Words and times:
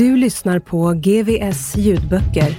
Du 0.00 0.16
lyssnar 0.16 0.60
på 0.60 0.92
GVS 0.92 1.76
ljudböcker. 1.76 2.56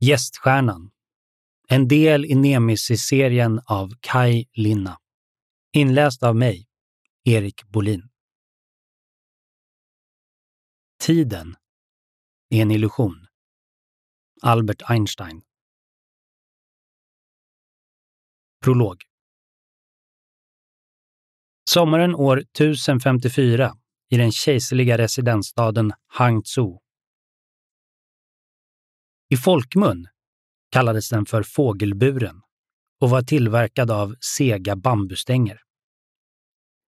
Gäststjärnan. 0.00 0.90
En 1.68 1.88
del 1.88 2.24
i 2.24 2.34
Nemesis-serien 2.34 3.60
av 3.66 3.92
Kai 4.00 4.46
Linna. 4.52 4.98
Inläst 5.72 6.22
av 6.22 6.36
mig, 6.36 6.66
Erik 7.24 7.64
Bolin. 7.68 8.08
Tiden 11.00 11.56
är 12.50 12.62
en 12.62 12.70
illusion. 12.70 13.26
Albert 14.42 14.82
Einstein. 14.90 15.42
Prolog. 18.64 19.02
Sommaren 21.70 22.14
år 22.14 22.38
1054 22.58 23.72
i 24.10 24.16
den 24.16 24.32
kejserliga 24.32 24.98
residensstaden 24.98 25.92
Hangzhou. 26.06 26.80
I 29.28 29.36
folkmun 29.36 30.06
kallades 30.70 31.08
den 31.08 31.26
för 31.26 31.42
fågelburen 31.42 32.42
och 33.00 33.10
var 33.10 33.22
tillverkad 33.22 33.90
av 33.90 34.14
sega 34.20 34.76
bambustänger. 34.76 35.60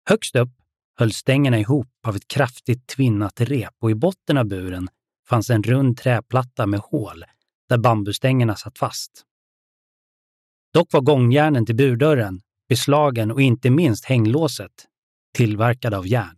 Högst 0.09 0.35
upp 0.35 0.53
höll 0.95 1.13
stängerna 1.13 1.59
ihop 1.59 2.07
av 2.07 2.15
ett 2.15 2.27
kraftigt 2.27 2.87
tvinnat 2.87 3.41
rep 3.41 3.73
och 3.79 3.91
i 3.91 3.95
botten 3.95 4.37
av 4.37 4.45
buren 4.45 4.89
fanns 5.29 5.49
en 5.49 5.63
rund 5.63 5.97
träplatta 5.97 6.65
med 6.65 6.79
hål 6.79 7.23
där 7.69 7.77
bambustängerna 7.77 8.55
satt 8.55 8.77
fast. 8.77 9.25
Dock 10.73 10.93
var 10.93 11.01
gångjärnen 11.01 11.65
till 11.65 11.75
burdörren, 11.75 12.41
beslagen 12.69 13.31
och 13.31 13.41
inte 13.41 13.69
minst 13.69 14.05
hänglåset 14.05 14.71
tillverkade 15.33 15.97
av 15.97 16.07
järn. 16.07 16.37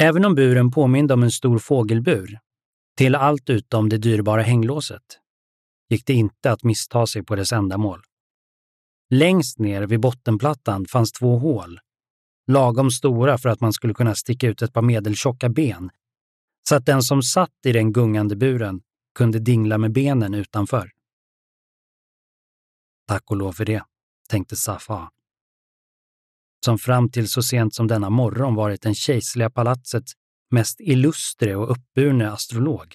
Även 0.00 0.24
om 0.24 0.34
buren 0.34 0.70
påminde 0.70 1.14
om 1.14 1.22
en 1.22 1.30
stor 1.30 1.58
fågelbur, 1.58 2.38
till 2.96 3.14
allt 3.14 3.50
utom 3.50 3.88
det 3.88 3.98
dyrbara 3.98 4.42
hänglåset, 4.42 5.02
gick 5.90 6.06
det 6.06 6.12
inte 6.12 6.52
att 6.52 6.64
missta 6.64 7.06
sig 7.06 7.24
på 7.24 7.36
dess 7.36 7.52
ändamål. 7.52 8.02
Längst 9.10 9.58
ner 9.58 9.82
vid 9.82 10.00
bottenplattan 10.00 10.86
fanns 10.86 11.12
två 11.12 11.38
hål, 11.38 11.80
lagom 12.46 12.90
stora 12.90 13.38
för 13.38 13.48
att 13.48 13.60
man 13.60 13.72
skulle 13.72 13.94
kunna 13.94 14.14
sticka 14.14 14.48
ut 14.48 14.62
ett 14.62 14.72
par 14.72 14.82
medeltjocka 14.82 15.48
ben, 15.48 15.90
så 16.68 16.74
att 16.76 16.86
den 16.86 17.02
som 17.02 17.22
satt 17.22 17.66
i 17.66 17.72
den 17.72 17.92
gungande 17.92 18.36
buren 18.36 18.80
kunde 19.14 19.38
dingla 19.38 19.78
med 19.78 19.92
benen 19.92 20.34
utanför. 20.34 20.90
Tack 23.12 23.30
och 23.30 23.36
lov 23.36 23.52
för 23.52 23.64
det, 23.64 23.84
tänkte 24.28 24.56
Safa. 24.56 25.10
Som 26.64 26.78
fram 26.78 27.10
till 27.10 27.28
så 27.28 27.42
sent 27.42 27.74
som 27.74 27.86
denna 27.86 28.10
morgon 28.10 28.54
varit 28.54 28.82
den 28.82 28.94
kejserliga 28.94 29.50
palatsets 29.50 30.12
mest 30.50 30.80
illustre 30.80 31.56
och 31.56 31.70
uppburne 31.70 32.30
astrolog. 32.30 32.94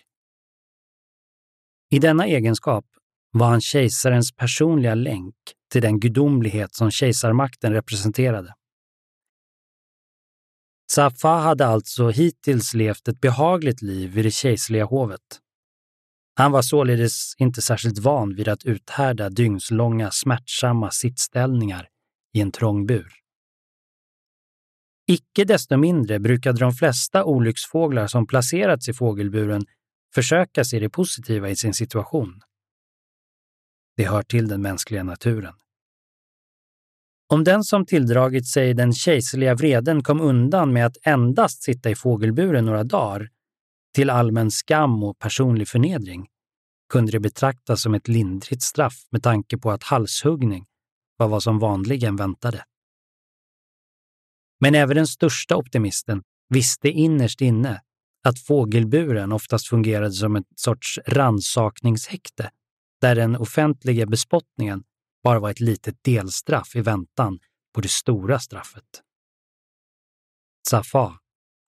I 1.89 1.99
denna 1.99 2.25
egenskap 2.25 2.85
var 3.31 3.49
han 3.49 3.61
kejsarens 3.61 4.35
personliga 4.35 4.95
länk 4.95 5.35
till 5.71 5.81
den 5.81 5.99
gudomlighet 5.99 6.75
som 6.75 6.91
kejsarmakten 6.91 7.73
representerade. 7.73 8.53
Safa 10.91 11.29
hade 11.29 11.67
alltså 11.67 12.09
hittills 12.09 12.73
levt 12.73 13.07
ett 13.07 13.21
behagligt 13.21 13.81
liv 13.81 14.11
vid 14.11 14.25
det 14.25 14.31
kejserliga 14.31 14.85
hovet. 14.85 15.41
Han 16.39 16.51
var 16.51 16.61
således 16.61 17.33
inte 17.37 17.61
särskilt 17.61 17.99
van 17.99 18.35
vid 18.35 18.47
att 18.47 18.65
uthärda 18.65 19.29
dygnslånga 19.29 20.11
smärtsamma 20.11 20.91
sittställningar 20.91 21.87
i 22.33 22.41
en 22.41 22.51
trång 22.51 22.85
bur. 22.85 23.13
Icke 25.07 25.43
desto 25.43 25.77
mindre 25.77 26.19
brukade 26.19 26.59
de 26.59 26.71
flesta 26.73 27.23
olycksfåglar 27.23 28.07
som 28.07 28.27
placerats 28.27 28.89
i 28.89 28.93
fågelburen 28.93 29.65
försöka 30.15 30.63
se 30.63 30.79
det 30.79 30.89
positiva 30.89 31.49
i 31.49 31.55
sin 31.55 31.73
situation. 31.73 32.41
Det 33.95 34.05
hör 34.05 34.23
till 34.23 34.47
den 34.47 34.61
mänskliga 34.61 35.03
naturen. 35.03 35.53
Om 37.27 37.43
den 37.43 37.63
som 37.63 37.85
tilldragit 37.85 38.47
sig 38.47 38.73
den 38.73 38.93
kejserliga 38.93 39.55
vreden 39.55 40.03
kom 40.03 40.21
undan 40.21 40.73
med 40.73 40.85
att 40.85 40.97
endast 41.03 41.63
sitta 41.63 41.89
i 41.89 41.95
fågelburen 41.95 42.65
några 42.65 42.83
dagar, 42.83 43.29
till 43.97 44.09
allmän 44.09 44.51
skam 44.51 45.03
och 45.03 45.19
personlig 45.19 45.67
förnedring, 45.67 46.27
kunde 46.89 47.11
det 47.11 47.19
betraktas 47.19 47.81
som 47.81 47.93
ett 47.93 48.07
lindrigt 48.07 48.61
straff 48.61 49.07
med 49.11 49.23
tanke 49.23 49.57
på 49.57 49.71
att 49.71 49.83
halshuggning 49.83 50.65
var 51.17 51.27
vad 51.27 51.43
som 51.43 51.59
vanligen 51.59 52.15
väntade. 52.15 52.63
Men 54.59 54.75
även 54.75 54.95
den 54.95 55.07
största 55.07 55.55
optimisten 55.55 56.23
visste 56.49 56.89
innerst 56.89 57.41
inne 57.41 57.81
att 58.23 58.39
fågelburen 58.39 59.31
oftast 59.31 59.67
fungerade 59.67 60.11
som 60.11 60.35
ett 60.35 60.47
sorts 60.55 60.99
ransakningshäkte, 61.05 62.51
där 63.01 63.15
den 63.15 63.35
offentliga 63.35 64.05
bespottningen 64.05 64.83
bara 65.23 65.39
var 65.39 65.51
ett 65.51 65.59
litet 65.59 66.03
delstraff 66.03 66.75
i 66.75 66.81
väntan 66.81 67.39
på 67.73 67.81
det 67.81 67.91
stora 67.91 68.39
straffet. 68.39 69.03
Safa 70.69 71.19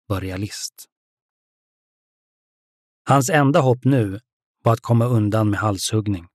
var 0.07 0.21
realist. 0.21 0.89
Hans 3.09 3.31
enda 3.31 3.61
hopp 3.61 3.85
nu 3.85 4.21
var 4.65 4.73
att 4.73 4.81
komma 4.81 5.05
undan 5.05 5.51
med 5.51 5.61
halshuggning. 5.61 6.27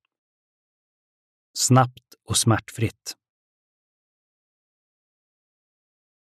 Snabbt 1.58 2.04
och 2.30 2.38
smärtfritt. 2.38 3.14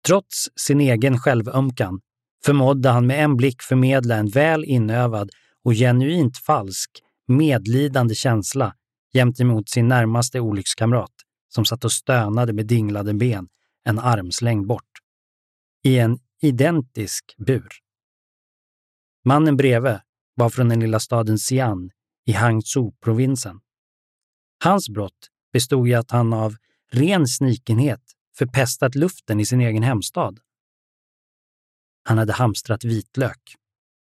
Trots 0.06 0.49
sin 0.56 0.81
egen 0.81 1.19
självömkan 1.19 2.00
förmådde 2.44 2.88
han 2.88 3.06
med 3.06 3.25
en 3.25 3.37
blick 3.37 3.62
förmedla 3.62 4.17
en 4.17 4.29
väl 4.29 4.64
inövad 4.64 5.31
och 5.64 5.73
genuint 5.73 6.38
falsk, 6.38 6.91
medlidande 7.29 8.14
känsla 8.14 8.75
gentemot 9.12 9.69
sin 9.69 9.88
närmaste 9.88 10.41
olyckskamrat 10.41 11.14
som 11.49 11.64
satt 11.64 11.85
och 11.85 11.93
stönade 11.93 12.52
med 12.52 12.67
dinglade 12.67 13.14
ben 13.14 13.49
en 13.85 13.99
armslängd 13.99 14.67
bort. 14.67 14.93
I 15.85 15.99
en 15.99 16.19
identisk 16.43 17.35
bur. 17.38 17.69
Mannen 19.25 19.56
bredvid 19.56 20.00
var 20.40 20.50
från 20.50 20.69
den 20.69 20.81
lilla 20.81 21.00
staden 21.00 21.37
Xi'an 21.37 21.90
i 22.26 22.32
Hangzhou-provinsen. 22.32 23.60
Hans 24.64 24.88
brott 24.88 25.28
bestod 25.52 25.88
i 25.88 25.94
att 25.94 26.10
han 26.10 26.32
av 26.32 26.56
ren 26.92 27.26
snikenhet 27.26 28.00
förpestat 28.38 28.94
luften 28.94 29.40
i 29.40 29.46
sin 29.46 29.60
egen 29.60 29.82
hemstad. 29.82 30.38
Han 32.04 32.19
hade 32.19 32.32
hamstrat 32.32 32.84
vitlök. 32.84 33.54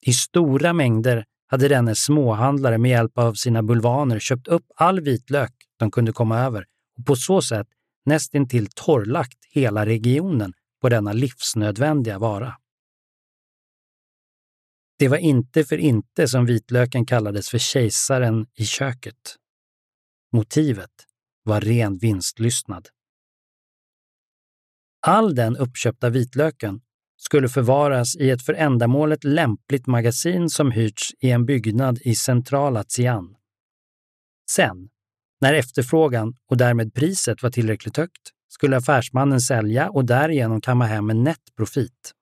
I 0.06 0.12
stora 0.12 0.72
mängder 0.72 1.24
hade 1.46 1.68
denne 1.68 1.94
småhandlare 1.94 2.78
med 2.78 2.90
hjälp 2.90 3.18
av 3.18 3.34
sina 3.34 3.62
bulvaner 3.62 4.18
köpt 4.18 4.48
upp 4.48 4.66
all 4.76 5.00
vitlök 5.00 5.52
de 5.78 5.90
kunde 5.90 6.12
komma 6.12 6.38
över 6.38 6.64
och 6.98 7.06
på 7.06 7.16
så 7.16 7.42
sätt 7.42 7.68
nästintill 8.04 8.68
torrlagt 8.74 9.38
hela 9.50 9.86
regionen 9.86 10.52
på 10.80 10.88
denna 10.88 11.12
livsnödvändiga 11.12 12.18
vara. 12.18 12.56
Det 15.02 15.08
var 15.08 15.16
inte 15.16 15.64
för 15.64 15.76
inte 15.76 16.28
som 16.28 16.46
vitlöken 16.46 17.06
kallades 17.06 17.48
för 17.48 17.58
kejsaren 17.58 18.46
i 18.54 18.64
köket. 18.64 19.36
Motivet 20.32 20.90
var 21.44 21.60
ren 21.60 21.98
vinstlystnad. 21.98 22.88
All 25.06 25.34
den 25.34 25.56
uppköpta 25.56 26.10
vitlöken 26.10 26.80
skulle 27.16 27.48
förvaras 27.48 28.16
i 28.16 28.30
ett 28.30 28.42
för 28.42 28.54
ändamålet 28.54 29.24
lämpligt 29.24 29.86
magasin 29.86 30.50
som 30.50 30.70
hyrts 30.70 31.10
i 31.20 31.30
en 31.30 31.46
byggnad 31.46 31.98
i 32.02 32.14
centrala 32.14 32.82
Xi'an. 32.82 33.34
Sen, 34.50 34.88
när 35.40 35.54
efterfrågan 35.54 36.34
och 36.50 36.56
därmed 36.56 36.94
priset 36.94 37.42
var 37.42 37.50
tillräckligt 37.50 37.96
högt, 37.96 38.30
skulle 38.48 38.76
affärsmannen 38.76 39.40
sälja 39.40 39.90
och 39.90 40.04
därigenom 40.04 40.60
kamma 40.60 40.86
hem 40.86 41.10
en 41.10 41.24
nätt 41.24 41.56
profit. 41.56 42.14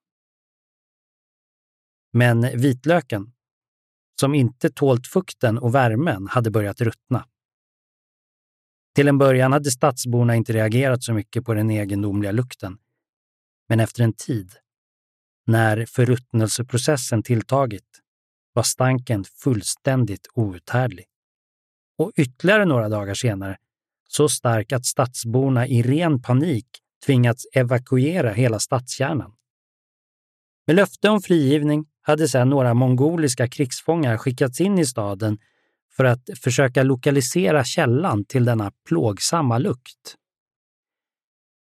Men 2.13 2.61
vitlöken, 2.61 3.33
som 4.21 4.35
inte 4.35 4.71
tålt 4.71 5.07
fukten 5.07 5.59
och 5.59 5.75
värmen, 5.75 6.27
hade 6.27 6.51
börjat 6.51 6.81
ruttna. 6.81 7.27
Till 8.95 9.09
en 9.09 9.19
början 9.19 9.53
hade 9.53 9.71
stadsborna 9.71 10.37
inte 10.37 10.53
reagerat 10.53 11.03
så 11.03 11.15
mycket 11.15 11.45
på 11.45 11.55
den 11.55 11.71
egendomliga 11.71 12.33
lukten. 12.33 12.79
Men 13.69 13.81
efter 13.81 14.05
en 14.05 14.13
tid, 14.13 14.53
när 15.47 15.87
förruttnelseprocessen 15.87 17.23
tilltagit, 17.23 18.01
var 18.53 18.63
stanken 18.63 19.25
fullständigt 19.25 20.29
outhärdlig. 20.35 21.07
Och 21.99 22.13
ytterligare 22.17 22.65
några 22.65 22.89
dagar 22.89 23.15
senare, 23.15 23.57
så 24.09 24.29
stark 24.29 24.73
att 24.73 24.87
stadsborna 24.87 25.67
i 25.67 25.83
ren 25.83 26.23
panik 26.23 26.67
tvingats 27.07 27.47
evakuera 27.53 28.33
hela 28.33 28.59
stadskärnan. 28.59 29.37
Med 30.67 30.77
löfte 30.77 31.09
om 31.09 31.23
frigivning 31.23 31.87
hade 32.03 32.29
sedan 32.29 32.49
några 32.51 32.75
mongoliska 32.75 33.49
krigsfångar 33.49 34.17
skickats 34.17 34.61
in 34.61 34.79
i 34.79 34.87
staden 34.87 35.39
för 35.97 36.05
att 36.05 36.31
försöka 36.43 36.83
lokalisera 36.83 37.65
källan 37.65 38.25
till 38.25 38.45
denna 38.45 38.73
plågsamma 38.89 39.59
lukt. 39.59 40.17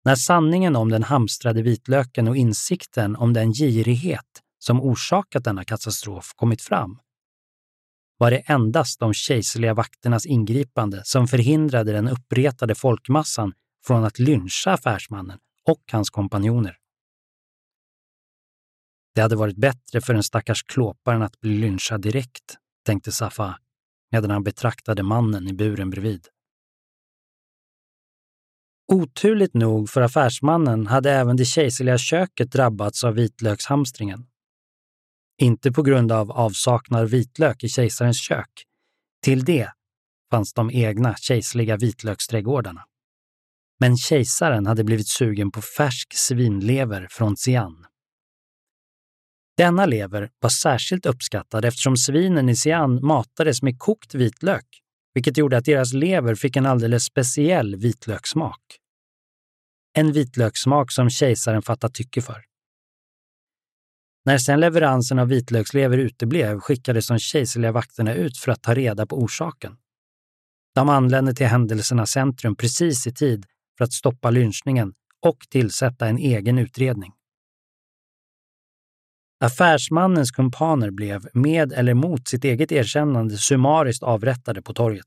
När 0.05 0.15
sanningen 0.15 0.77
om 0.77 0.89
den 0.89 1.03
hamstrade 1.03 1.63
vitlöken 1.63 2.29
och 2.29 2.37
insikten 2.37 3.17
om 3.17 3.33
den 3.33 3.53
girighet 3.53 4.43
som 4.59 4.81
orsakat 4.81 5.45
denna 5.45 5.65
katastrof 5.65 6.33
kommit 6.37 6.63
fram, 6.63 6.99
var 8.19 8.31
det 8.31 8.39
endast 8.39 9.01
de 9.01 9.15
kejserliga 9.15 9.75
vakternas 9.75 10.27
ingripande 10.27 11.01
som 11.05 11.29
förhindrade 11.29 11.93
den 11.93 12.09
uppretade 12.09 12.75
folkmassan 12.75 13.53
från 13.87 14.05
att 14.05 14.19
lyncha 14.19 14.73
affärsmannen 14.73 15.39
och 15.65 15.83
hans 15.93 16.11
kompanjoner. 16.11 16.78
Det 19.19 19.23
hade 19.23 19.37
varit 19.37 19.57
bättre 19.57 20.01
för 20.01 20.15
den 20.15 20.23
stackars 20.23 20.63
klåparen 20.63 21.23
att 21.23 21.41
bli 21.41 21.51
lynchad 21.51 22.01
direkt, 22.01 22.57
tänkte 22.87 23.13
Safa 23.13 23.59
medan 24.13 24.31
han 24.31 24.43
betraktade 24.43 25.03
mannen 25.03 25.49
i 25.49 25.53
buren 25.53 25.91
bredvid. 25.91 26.29
Oturligt 28.93 29.55
nog 29.55 29.91
för 29.91 30.01
affärsmannen 30.01 30.87
hade 30.87 31.13
även 31.13 31.37
det 31.37 31.45
kejserliga 31.45 31.99
köket 31.99 32.53
drabbats 32.53 33.05
av 33.05 33.15
vitlökshamstringen. 33.15 34.27
Inte 35.39 35.73
på 35.73 35.83
grund 35.83 36.13
av 36.13 36.31
avsaknad 36.31 37.01
av 37.01 37.09
vitlök 37.09 37.65
i 37.65 37.69
kejsarens 37.69 38.21
kök. 38.21 38.65
Till 39.23 39.45
det 39.45 39.73
fanns 40.31 40.53
de 40.53 40.71
egna 40.71 41.17
kejserliga 41.17 41.77
vitlöksträdgårdarna. 41.77 42.85
Men 43.81 43.97
kejsaren 43.97 44.67
hade 44.67 44.85
blivit 44.85 45.09
sugen 45.09 45.51
på 45.51 45.63
färsk 45.63 46.15
svinlever 46.15 47.07
från 47.11 47.35
Xi'an. 47.35 47.88
Denna 49.59 49.87
lever 49.87 50.31
var 50.41 50.51
särskilt 50.51 51.07
uppskattad 51.07 51.65
eftersom 51.65 51.97
svinen 51.97 52.49
i 52.49 52.53
Xi'an 52.53 53.01
matades 53.01 53.63
med 53.63 53.79
kokt 53.79 54.15
vitlök, 54.15 54.67
vilket 55.15 55.37
gjorde 55.37 55.57
att 55.57 55.65
deras 55.65 55.93
lever 55.93 56.35
fick 56.35 56.57
en 56.57 56.67
alldeles 56.67 57.05
speciell 57.05 57.77
vitlökssmak. 57.77 58.61
En 59.97 60.13
vitlökssmak 60.13 60.93
som 60.93 61.11
kejsaren 61.11 61.63
fattat 61.63 61.95
tycke 61.95 62.23
för. 62.23 62.45
När 64.25 64.39
sedan 64.39 64.61
leveransen 64.61 65.19
av 65.19 65.29
vitlökslever 65.29 65.99
uteblev 65.99 66.61
skickades 66.61 67.09
de 67.09 67.19
kejserliga 67.19 67.73
vakterna 67.73 68.15
ut 68.15 68.39
för 68.39 68.53
att 68.53 68.63
ta 68.63 68.75
reda 68.75 69.07
på 69.07 69.17
orsaken. 69.17 69.77
De 70.75 70.89
anlände 70.89 71.35
till 71.35 71.47
händelsernas 71.47 72.11
centrum 72.11 72.57
precis 72.57 73.07
i 73.07 73.13
tid 73.13 73.47
för 73.79 73.85
att 73.85 73.93
stoppa 73.93 74.31
lynchningen 74.31 74.95
och 75.27 75.39
tillsätta 75.51 76.07
en 76.07 76.19
egen 76.19 76.59
utredning. 76.59 77.13
Affärsmannens 79.41 80.31
kumpaner 80.31 80.91
blev, 80.91 81.29
med 81.33 81.73
eller 81.73 81.95
mot 81.95 82.29
sitt 82.29 82.45
eget 82.45 82.73
erkännande, 82.73 83.39
summariskt 83.39 84.03
avrättade 84.03 84.63
på 84.63 84.75
torget. 84.75 85.07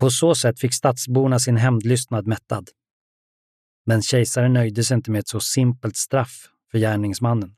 På 0.00 0.10
så 0.10 0.34
sätt 0.34 0.60
fick 0.60 0.74
stadsborna 0.74 1.38
sin 1.38 1.56
hämndlystnad 1.56 2.26
mättad. 2.26 2.70
Men 3.86 4.02
kejsaren 4.02 4.52
nöjde 4.52 4.84
sig 4.84 4.94
inte 4.94 5.10
med 5.10 5.18
ett 5.18 5.28
så 5.28 5.40
simpelt 5.40 5.96
straff 5.96 6.48
för 6.70 6.78
gärningsmannen. 6.78 7.56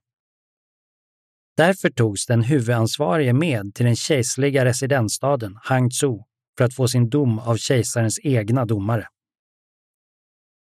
Därför 1.57 1.91
togs 1.91 2.27
den 2.27 2.43
huvudansvarige 2.43 3.33
med 3.33 3.75
till 3.75 3.87
den 3.87 3.97
kejserliga 3.97 4.65
residensstaden 4.65 5.59
Hangzhou 5.63 6.25
för 6.59 6.65
att 6.65 6.75
få 6.75 6.89
sin 6.89 7.11
dom 7.11 7.39
av 7.39 7.57
kejsarens 7.57 8.21
egna 8.23 8.65
domare. 8.65 9.09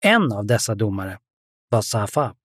En 0.03 0.31
av 0.31 0.45
dessa 0.45 0.75
domare 0.75 1.19
var 1.69 1.81
Safa. 1.81 2.35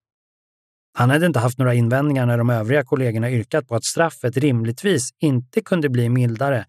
Han 0.97 1.09
hade 1.09 1.25
inte 1.25 1.39
haft 1.39 1.57
några 1.57 1.73
invändningar 1.73 2.25
när 2.25 2.37
de 2.37 2.49
övriga 2.49 2.83
kollegorna 2.83 3.31
yrkat 3.31 3.67
på 3.67 3.75
att 3.75 3.83
straffet 3.83 4.37
rimligtvis 4.37 5.09
inte 5.19 5.61
kunde 5.61 5.89
bli 5.89 6.09
mildare 6.09 6.65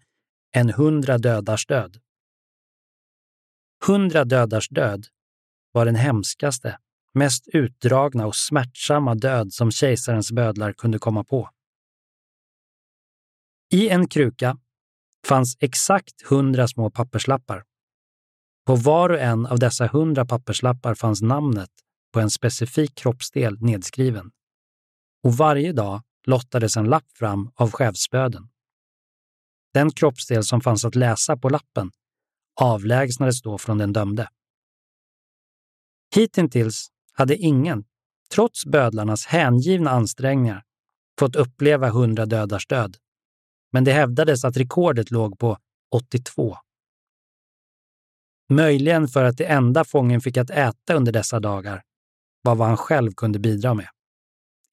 än 0.55 0.69
hundra 0.69 1.17
dödars 1.17 1.65
död. 1.65 1.97
Hundra 3.85 4.25
dödars 4.25 4.69
död 4.69 5.05
var 5.71 5.85
den 5.85 5.95
hemskaste, 5.95 6.77
mest 7.13 7.47
utdragna 7.47 8.27
och 8.27 8.35
smärtsamma 8.35 9.15
död 9.15 9.53
som 9.53 9.71
kejsarens 9.71 10.31
bödlar 10.31 10.73
kunde 10.73 10.99
komma 10.99 11.23
på. 11.23 11.49
I 13.73 13.89
en 13.89 14.07
kruka 14.07 14.57
fanns 15.27 15.57
exakt 15.59 16.21
hundra 16.29 16.67
små 16.67 16.91
papperslappar. 16.91 17.63
På 18.65 18.75
var 18.75 19.09
och 19.09 19.19
en 19.19 19.45
av 19.45 19.59
dessa 19.59 19.87
hundra 19.87 20.25
papperslappar 20.25 20.95
fanns 20.95 21.21
namnet 21.21 21.71
på 22.11 22.19
en 22.19 22.29
specifik 22.29 22.95
kroppsdel 22.95 23.61
nedskriven. 23.61 24.31
Och 25.23 25.33
varje 25.33 25.73
dag 25.73 26.01
lottades 26.25 26.77
en 26.77 26.85
lapp 26.85 27.11
fram 27.13 27.51
av 27.55 27.71
chefsböden. 27.71 28.49
Den 29.73 29.91
kroppsdel 29.91 30.43
som 30.43 30.61
fanns 30.61 30.85
att 30.85 30.95
läsa 30.95 31.37
på 31.37 31.49
lappen 31.49 31.91
avlägsnades 32.61 33.41
då 33.41 33.57
från 33.57 33.77
den 33.77 33.93
dömde. 33.93 34.29
Hittills 36.15 36.91
hade 37.13 37.35
ingen, 37.35 37.85
trots 38.33 38.65
bödlarnas 38.65 39.25
hängivna 39.25 39.89
ansträngningar, 39.89 40.63
fått 41.19 41.35
uppleva 41.35 41.89
hundra 41.89 42.25
dödars 42.25 42.67
död 42.67 42.97
men 43.71 43.83
det 43.83 43.91
hävdades 43.91 44.45
att 44.45 44.57
rekordet 44.57 45.11
låg 45.11 45.39
på 45.39 45.57
82. 45.91 46.57
Möjligen 48.49 49.07
för 49.07 49.23
att 49.23 49.37
det 49.37 49.45
enda 49.45 49.83
fången 49.83 50.21
fick 50.21 50.37
att 50.37 50.49
äta 50.49 50.93
under 50.93 51.11
dessa 51.11 51.39
dagar 51.39 51.83
var 52.41 52.55
vad 52.55 52.67
han 52.67 52.77
själv 52.77 53.11
kunde 53.11 53.39
bidra 53.39 53.73
med, 53.73 53.89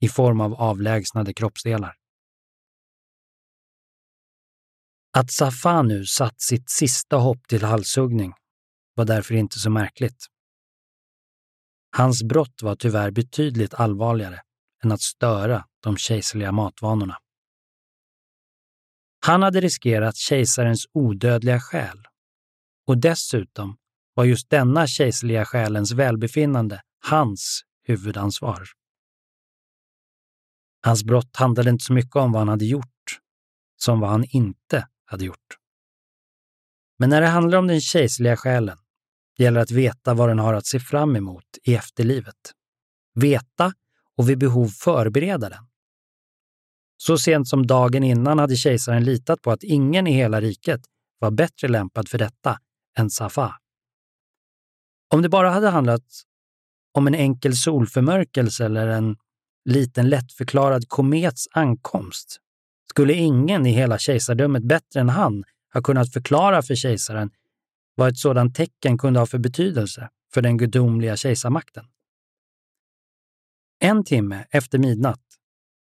i 0.00 0.08
form 0.08 0.40
av 0.40 0.54
avlägsnade 0.54 1.34
kroppsdelar. 1.34 1.94
Att 5.12 5.30
Safanu 5.30 6.04
satt 6.04 6.40
sitt 6.40 6.70
sista 6.70 7.16
hopp 7.16 7.48
till 7.48 7.64
halshuggning 7.64 8.32
var 8.94 9.04
därför 9.04 9.34
inte 9.34 9.58
så 9.58 9.70
märkligt. 9.70 10.26
Hans 11.96 12.22
brott 12.22 12.62
var 12.62 12.76
tyvärr 12.76 13.10
betydligt 13.10 13.74
allvarligare 13.74 14.40
än 14.84 14.92
att 14.92 15.02
störa 15.02 15.64
de 15.82 15.96
kejserliga 15.96 16.52
matvanorna. 16.52 17.18
Han 19.26 19.42
hade 19.42 19.60
riskerat 19.60 20.16
kejsarens 20.16 20.86
odödliga 20.92 21.60
själ. 21.60 22.06
Och 22.86 22.98
dessutom 22.98 23.76
var 24.14 24.24
just 24.24 24.50
denna 24.50 24.86
kejserliga 24.86 25.44
själens 25.44 25.92
välbefinnande 25.92 26.82
hans 27.10 27.62
huvudansvar. 27.84 28.68
Hans 30.82 31.04
brott 31.04 31.36
handlade 31.36 31.70
inte 31.70 31.84
så 31.84 31.92
mycket 31.92 32.16
om 32.16 32.32
vad 32.32 32.40
han 32.40 32.48
hade 32.48 32.64
gjort, 32.64 33.20
som 33.76 34.00
vad 34.00 34.10
han 34.10 34.24
inte 34.24 34.88
hade 35.04 35.24
gjort. 35.24 35.56
Men 36.98 37.10
när 37.10 37.20
det 37.20 37.26
handlar 37.26 37.58
om 37.58 37.66
den 37.66 37.80
kejserliga 37.80 38.36
själen 38.36 38.78
gäller 39.38 39.60
att 39.60 39.70
veta 39.70 40.14
vad 40.14 40.28
den 40.28 40.38
har 40.38 40.54
att 40.54 40.66
se 40.66 40.80
fram 40.80 41.16
emot 41.16 41.44
i 41.64 41.74
efterlivet. 41.74 42.52
Veta 43.14 43.72
och 44.16 44.30
vid 44.30 44.38
behov 44.38 44.68
förbereda 44.68 45.48
den. 45.48 45.66
Så 46.96 47.18
sent 47.18 47.48
som 47.48 47.66
dagen 47.66 48.02
innan 48.02 48.38
hade 48.38 48.56
kejsaren 48.56 49.04
litat 49.04 49.42
på 49.42 49.50
att 49.50 49.62
ingen 49.62 50.06
i 50.06 50.12
hela 50.12 50.40
riket 50.40 50.80
var 51.18 51.30
bättre 51.30 51.68
lämpad 51.68 52.08
för 52.08 52.18
detta 52.18 52.58
än 52.98 53.10
Safa. 53.10 53.56
Om 55.14 55.22
det 55.22 55.28
bara 55.28 55.50
hade 55.50 55.68
handlat 55.68 56.04
om 56.96 57.06
en 57.06 57.14
enkel 57.14 57.56
solförmörkelse 57.56 58.64
eller 58.64 58.88
en 58.88 59.16
liten 59.64 60.08
lättförklarad 60.08 60.88
komets 60.88 61.48
ankomst 61.52 62.40
Skulle 62.90 63.12
ingen 63.12 63.66
i 63.66 63.70
hela 63.70 63.98
kejsardömet 63.98 64.62
bättre 64.62 65.00
än 65.00 65.08
han 65.08 65.44
ha 65.74 65.82
kunnat 65.82 66.12
förklara 66.12 66.62
för 66.62 66.74
kejsaren 66.74 67.30
vad 67.94 68.08
ett 68.08 68.18
sådant 68.18 68.54
tecken 68.54 68.98
kunde 68.98 69.18
ha 69.18 69.26
för 69.26 69.38
betydelse 69.38 70.08
för 70.34 70.42
den 70.42 70.56
gudomliga 70.56 71.16
kejsarmakten? 71.16 71.84
En 73.80 74.04
timme 74.04 74.44
efter 74.50 74.78
midnatt 74.78 75.22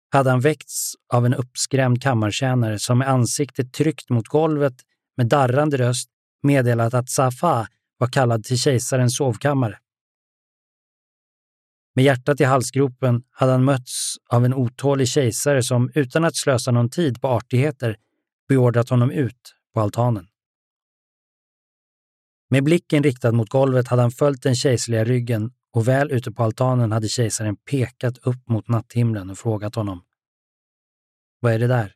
hade 0.10 0.30
han 0.30 0.40
väckts 0.40 0.94
av 1.14 1.26
en 1.26 1.34
uppskrämd 1.34 2.02
kammartjänare 2.02 2.80
som 2.80 2.98
med 2.98 3.10
ansiktet 3.10 3.74
tryckt 3.74 4.10
mot 4.10 4.28
golvet 4.28 4.76
med 5.18 5.28
darrande 5.28 5.78
röst 5.78 6.10
meddelat 6.44 6.94
att 6.94 7.10
Safa 7.10 7.68
var 7.98 8.08
kallad 8.08 8.44
till 8.44 8.60
kejsarens 8.60 9.18
sovkammare. 9.18 9.80
Med 11.96 12.06
hjärtat 12.06 12.42
i 12.42 12.44
halsgropen 12.44 13.24
hade 13.32 13.52
han 13.52 13.66
mötts 13.66 14.16
av 14.30 14.46
en 14.46 14.54
otålig 14.54 15.08
kejsare 15.08 15.64
som 15.64 15.92
utan 15.96 16.24
att 16.24 16.36
slösa 16.36 16.72
någon 16.72 16.90
tid 16.90 17.22
på 17.22 17.28
artigheter 17.28 17.98
beordrat 18.48 18.90
honom 18.90 19.12
ut 19.12 19.56
på 19.74 19.82
altanen. 19.82 20.28
Med 22.50 22.64
blicken 22.64 23.04
riktad 23.04 23.32
mot 23.32 23.50
golvet 23.50 23.88
hade 23.88 24.02
han 24.02 24.12
följt 24.12 24.44
den 24.44 24.56
kejserliga 24.56 25.04
ryggen 25.04 25.52
och 25.74 25.88
väl 25.88 26.12
ute 26.12 26.32
på 26.32 26.44
altanen 26.44 26.92
hade 26.92 27.08
kejsaren 27.08 27.56
pekat 27.56 28.18
upp 28.18 28.50
mot 28.50 28.68
natthimlen 28.68 29.30
och 29.30 29.38
frågat 29.38 29.76
honom. 29.76 30.04
Vad 31.40 31.54
är 31.54 31.60
det 31.60 31.68
där? 31.68 31.94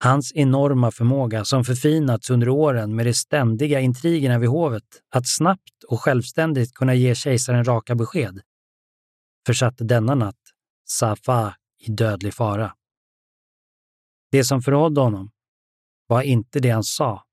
Hans 0.00 0.32
enorma 0.34 0.90
förmåga, 0.90 1.44
som 1.44 1.64
förfinats 1.64 2.30
under 2.30 2.48
åren 2.48 2.96
med 2.96 3.06
de 3.06 3.14
ständiga 3.14 3.80
intrigerna 3.80 4.38
vid 4.38 4.48
hovet, 4.48 5.02
att 5.10 5.28
snabbt 5.28 5.84
och 5.88 6.00
självständigt 6.00 6.74
kunna 6.74 6.94
ge 6.94 7.14
kejsaren 7.14 7.64
raka 7.64 7.94
besked, 7.94 8.40
försatte 9.46 9.84
denna 9.84 10.14
natt 10.14 10.36
Safa 10.88 11.56
i 11.78 11.90
dödlig 11.90 12.34
fara. 12.34 12.74
Det 14.30 14.44
som 14.44 14.62
förrådde 14.62 15.00
honom 15.00 15.30
var 16.06 16.22
inte 16.22 16.60
det 16.60 16.70
han 16.70 16.84
sa, 16.84 17.24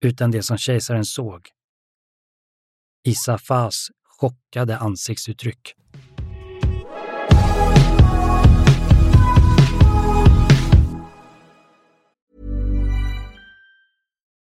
utan 0.00 0.30
det 0.30 0.42
som 0.42 0.58
kejsaren 0.58 1.04
såg. 1.04 1.48
I 3.04 3.14
Safas 3.14 3.88
chockade 4.02 4.78
ansiktsuttryck. 4.78 5.74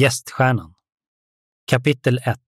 Gäststjärnan 0.00 0.74
Kapitel 1.70 2.18
1 2.18 2.38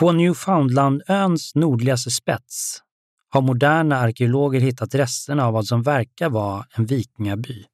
På 0.00 0.12
Newfoundlandöns 0.12 1.54
nordligaste 1.54 2.10
spets 2.10 2.78
har 3.28 3.40
moderna 3.40 3.96
arkeologer 3.96 4.60
hittat 4.60 4.94
resterna 4.94 5.46
av 5.46 5.52
vad 5.52 5.66
som 5.66 5.82
verkar 5.82 6.30
vara 6.30 6.66
en 6.70 6.86
vikingaby. 6.86 7.64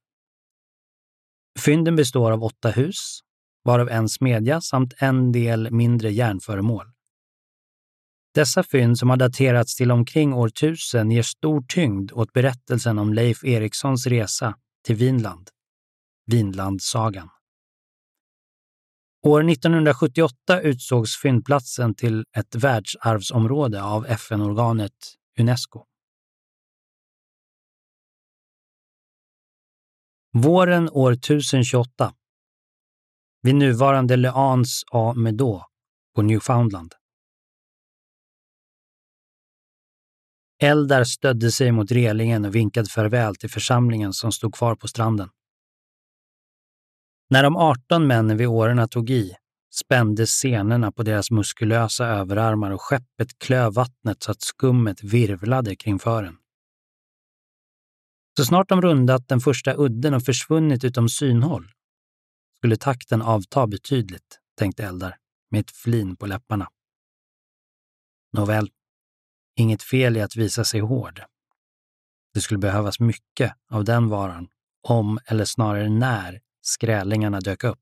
Fynden 1.58 1.96
består 1.96 2.32
av 2.32 2.44
åtta 2.44 2.70
hus, 2.70 3.20
varav 3.64 3.88
en 3.88 4.08
smedja 4.08 4.60
samt 4.60 4.94
en 4.98 5.32
del 5.32 5.70
mindre 5.70 6.10
järnföremål. 6.10 6.86
Dessa 8.34 8.62
fynd, 8.62 8.98
som 8.98 9.10
har 9.10 9.16
daterats 9.16 9.76
till 9.76 9.90
omkring 9.90 10.34
år 10.34 10.48
1000, 10.48 11.10
ger 11.10 11.22
stor 11.22 11.62
tyngd 11.68 12.12
åt 12.12 12.32
berättelsen 12.32 12.98
om 12.98 13.12
Leif 13.12 13.44
Erikssons 13.44 14.06
resa 14.06 14.54
till 14.84 14.96
Vinland, 14.96 15.50
Vinlandsagan. 16.30 17.28
År 19.26 19.50
1978 19.50 20.60
utsågs 20.60 21.20
fyndplatsen 21.22 21.94
till 21.94 22.24
ett 22.36 22.54
världsarvsområde 22.54 23.82
av 23.82 24.06
FN-organet 24.06 24.92
Unesco. 25.40 25.84
Våren 30.32 30.90
år 30.90 31.12
1028. 31.12 32.14
Vid 33.42 33.54
nuvarande 33.54 34.16
Le 34.16 34.28
Anse 34.28 34.86
à 34.92 35.14
Meaux 35.14 35.64
på 36.14 36.22
Newfoundland. 36.22 36.94
Eldar 40.62 41.04
stödde 41.04 41.52
sig 41.52 41.72
mot 41.72 41.90
relingen 41.90 42.44
och 42.44 42.54
vinkade 42.54 42.88
farväl 42.88 43.36
till 43.36 43.50
församlingen 43.50 44.12
som 44.12 44.32
stod 44.32 44.54
kvar 44.54 44.74
på 44.74 44.88
stranden. 44.88 45.28
När 47.30 47.42
de 47.42 47.56
18 47.56 48.06
männen 48.06 48.36
vid 48.36 48.46
årorna 48.46 48.88
tog 48.88 49.10
i 49.10 49.34
spändes 49.74 50.30
senorna 50.30 50.92
på 50.92 51.02
deras 51.02 51.30
muskulösa 51.30 52.06
överarmar 52.06 52.70
och 52.70 52.82
skeppet 52.82 53.38
klöv 53.38 53.72
vattnet 53.72 54.22
så 54.22 54.30
att 54.30 54.40
skummet 54.40 55.02
virvlade 55.02 55.76
kring 55.76 55.98
fören. 55.98 56.36
Så 58.36 58.44
snart 58.44 58.68
de 58.68 58.82
rundat 58.82 59.28
den 59.28 59.40
första 59.40 59.74
udden 59.76 60.14
och 60.14 60.22
försvunnit 60.22 60.84
utom 60.84 61.08
synhåll 61.08 61.70
skulle 62.56 62.76
takten 62.76 63.22
avta 63.22 63.66
betydligt, 63.66 64.40
tänkte 64.58 64.84
Eldar 64.84 65.16
med 65.50 65.60
ett 65.60 65.70
flin 65.70 66.16
på 66.16 66.26
läpparna. 66.26 66.68
Nåväl, 68.32 68.70
inget 69.56 69.82
fel 69.82 70.16
i 70.16 70.20
att 70.20 70.36
visa 70.36 70.64
sig 70.64 70.80
hård. 70.80 71.22
Det 72.34 72.40
skulle 72.40 72.58
behövas 72.58 73.00
mycket 73.00 73.52
av 73.70 73.84
den 73.84 74.08
varan 74.08 74.48
om, 74.82 75.18
eller 75.26 75.44
snarare 75.44 75.88
när, 75.88 76.40
skrälingarna 76.68 77.40
dök 77.40 77.64
upp. 77.64 77.78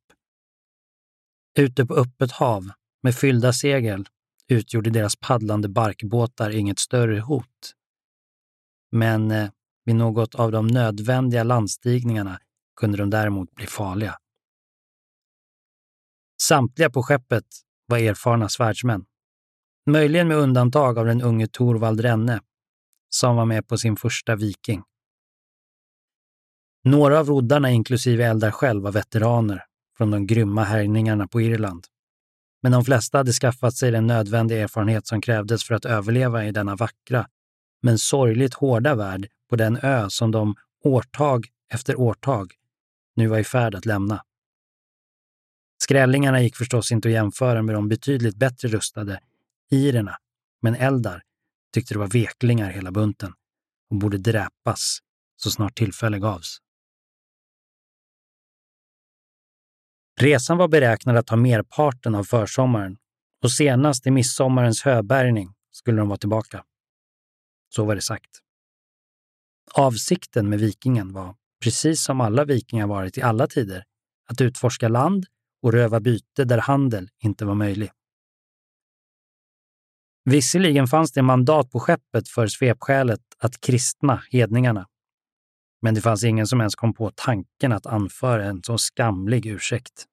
Ute 1.58 1.86
på 1.86 1.94
öppet 1.94 2.32
hav, 2.32 2.70
med 3.02 3.14
fyllda 3.14 3.52
segel, 3.52 4.08
utgjorde 4.48 4.90
deras 4.90 5.16
paddlande 5.16 5.68
barkbåtar 5.68 6.50
inget 6.50 6.78
större 6.78 7.20
hot. 7.20 7.74
Men 8.92 9.30
eh, 9.30 9.50
vid 9.84 9.96
något 9.96 10.34
av 10.34 10.52
de 10.52 10.66
nödvändiga 10.66 11.42
landstigningarna 11.42 12.40
kunde 12.80 12.98
de 12.98 13.10
däremot 13.10 13.54
bli 13.54 13.66
farliga. 13.66 14.16
Samtliga 16.42 16.90
på 16.90 17.02
skeppet 17.02 17.46
var 17.86 17.98
erfarna 17.98 18.48
svärdsmän. 18.48 19.04
Möjligen 19.90 20.28
med 20.28 20.36
undantag 20.36 20.98
av 20.98 21.06
den 21.06 21.22
unge 21.22 21.46
Torvald 21.46 22.00
Renne, 22.00 22.40
som 23.08 23.36
var 23.36 23.44
med 23.44 23.68
på 23.68 23.78
sin 23.78 23.96
första 23.96 24.36
viking. 24.36 24.82
Några 26.86 27.20
av 27.20 27.26
roddarna, 27.26 27.70
inklusive 27.70 28.24
Eldar 28.24 28.50
själv, 28.50 28.82
var 28.82 28.92
veteraner 28.92 29.64
från 29.96 30.10
de 30.10 30.26
grymma 30.26 30.64
härjningarna 30.64 31.28
på 31.28 31.40
Irland. 31.40 31.84
Men 32.62 32.72
de 32.72 32.84
flesta 32.84 33.18
hade 33.18 33.32
skaffat 33.32 33.74
sig 33.74 33.90
den 33.90 34.06
nödvändiga 34.06 34.62
erfarenhet 34.62 35.06
som 35.06 35.20
krävdes 35.20 35.64
för 35.64 35.74
att 35.74 35.84
överleva 35.84 36.44
i 36.44 36.52
denna 36.52 36.76
vackra, 36.76 37.26
men 37.82 37.98
sorgligt 37.98 38.54
hårda 38.54 38.94
värld 38.94 39.28
på 39.50 39.56
den 39.56 39.78
ö 39.82 40.06
som 40.10 40.30
de 40.30 40.54
årtag 40.84 41.46
efter 41.72 42.00
årtag 42.00 42.52
nu 43.16 43.26
var 43.26 43.38
i 43.38 43.44
färd 43.44 43.74
att 43.74 43.86
lämna. 43.86 44.22
Skrällingarna 45.82 46.42
gick 46.42 46.56
förstås 46.56 46.92
inte 46.92 47.08
att 47.08 47.14
jämföra 47.14 47.62
med 47.62 47.74
de 47.74 47.88
betydligt 47.88 48.36
bättre 48.36 48.68
rustade 48.68 49.20
irerna, 49.70 50.16
men 50.62 50.74
Eldar 50.74 51.22
tyckte 51.74 51.94
det 51.94 51.98
var 51.98 52.08
veklingar 52.08 52.70
hela 52.70 52.90
bunten 52.90 53.32
och 53.90 53.96
borde 53.96 54.18
dräpas 54.18 54.98
så 55.36 55.50
snart 55.50 55.74
tillfälle 55.74 56.18
gavs. 56.18 56.60
Resan 60.20 60.58
var 60.58 60.68
beräknad 60.68 61.16
att 61.16 61.26
ta 61.26 61.36
merparten 61.36 62.14
av 62.14 62.24
försommaren 62.24 62.96
och 63.42 63.52
senast 63.52 64.06
i 64.06 64.10
midsommarens 64.10 64.82
höbärgning 64.82 65.54
skulle 65.70 65.98
de 65.98 66.08
vara 66.08 66.18
tillbaka. 66.18 66.64
Så 67.74 67.84
var 67.84 67.94
det 67.94 68.02
sagt. 68.02 68.30
Avsikten 69.74 70.48
med 70.48 70.60
vikingen 70.60 71.12
var, 71.12 71.34
precis 71.62 72.04
som 72.04 72.20
alla 72.20 72.44
vikingar 72.44 72.86
varit 72.86 73.18
i 73.18 73.22
alla 73.22 73.46
tider, 73.46 73.84
att 74.28 74.40
utforska 74.40 74.88
land 74.88 75.26
och 75.62 75.72
röva 75.72 76.00
byte 76.00 76.44
där 76.44 76.58
handel 76.58 77.08
inte 77.22 77.44
var 77.44 77.54
möjlig. 77.54 77.90
Visserligen 80.24 80.86
fanns 80.86 81.12
det 81.12 81.22
mandat 81.22 81.70
på 81.70 81.80
skeppet 81.80 82.28
för 82.28 82.46
svepskälet 82.46 83.20
att 83.38 83.60
kristna 83.60 84.22
hedningarna. 84.30 84.86
Men 85.86 85.94
det 85.94 86.00
fanns 86.00 86.24
ingen 86.24 86.46
som 86.46 86.60
ens 86.60 86.74
kom 86.74 86.94
på 86.94 87.10
tanken 87.14 87.72
att 87.72 87.86
anföra 87.86 88.44
en 88.44 88.62
så 88.62 88.78
skamlig 88.78 89.46
ursäkt. 89.46 90.04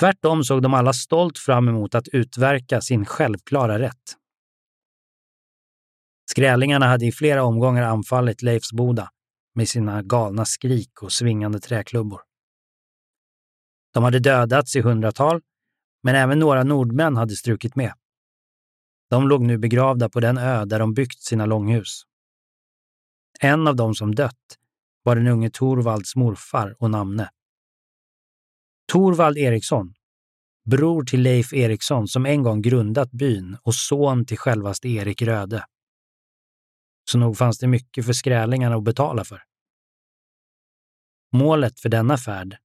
Tvärtom 0.00 0.44
såg 0.44 0.62
de 0.62 0.74
alla 0.74 0.92
stolt 0.92 1.38
fram 1.38 1.68
emot 1.68 1.94
att 1.94 2.08
utverka 2.08 2.80
sin 2.80 3.06
självklara 3.06 3.78
rätt. 3.78 4.16
Skrällingarna 6.30 6.86
hade 6.86 7.06
i 7.06 7.12
flera 7.12 7.44
omgångar 7.44 7.82
anfallit 7.82 8.42
Leifsboda 8.42 9.10
med 9.54 9.68
sina 9.68 10.02
galna 10.02 10.44
skrik 10.44 11.02
och 11.02 11.12
svingande 11.12 11.60
träklubbor. 11.60 12.20
De 13.94 14.04
hade 14.04 14.18
dödats 14.18 14.76
i 14.76 14.80
hundratal, 14.80 15.40
men 16.02 16.14
även 16.14 16.38
några 16.38 16.64
nordmän 16.64 17.16
hade 17.16 17.36
strukit 17.36 17.76
med. 17.76 17.92
De 19.10 19.28
låg 19.28 19.42
nu 19.42 19.58
begravda 19.58 20.08
på 20.08 20.20
den 20.20 20.38
ö 20.38 20.64
där 20.64 20.78
de 20.78 20.94
byggt 20.94 21.22
sina 21.22 21.46
långhus. 21.46 22.02
En 23.44 23.68
av 23.68 23.76
dem 23.76 23.94
som 23.94 24.14
dött 24.14 24.58
var 25.02 25.16
den 25.16 25.26
unge 25.26 25.50
Torvalds 25.50 26.16
morfar 26.16 26.76
och 26.78 26.90
namne. 26.90 27.30
Torvald 28.92 29.38
Eriksson, 29.38 29.94
bror 30.70 31.04
till 31.04 31.22
Leif 31.22 31.52
Eriksson 31.52 32.08
som 32.08 32.26
en 32.26 32.42
gång 32.42 32.62
grundat 32.62 33.10
byn 33.10 33.56
och 33.62 33.74
son 33.74 34.26
till 34.26 34.38
självaste 34.38 34.88
Erik 34.88 35.22
Röde. 35.22 35.64
Så 37.10 37.18
nog 37.18 37.36
fanns 37.36 37.58
det 37.58 37.66
mycket 37.66 38.06
för 38.06 38.12
skrälingarna 38.12 38.76
att 38.76 38.84
betala 38.84 39.24
för. 39.24 39.42
Målet 41.32 41.80
för 41.80 41.88
denna 41.88 42.18
färd 42.18 42.56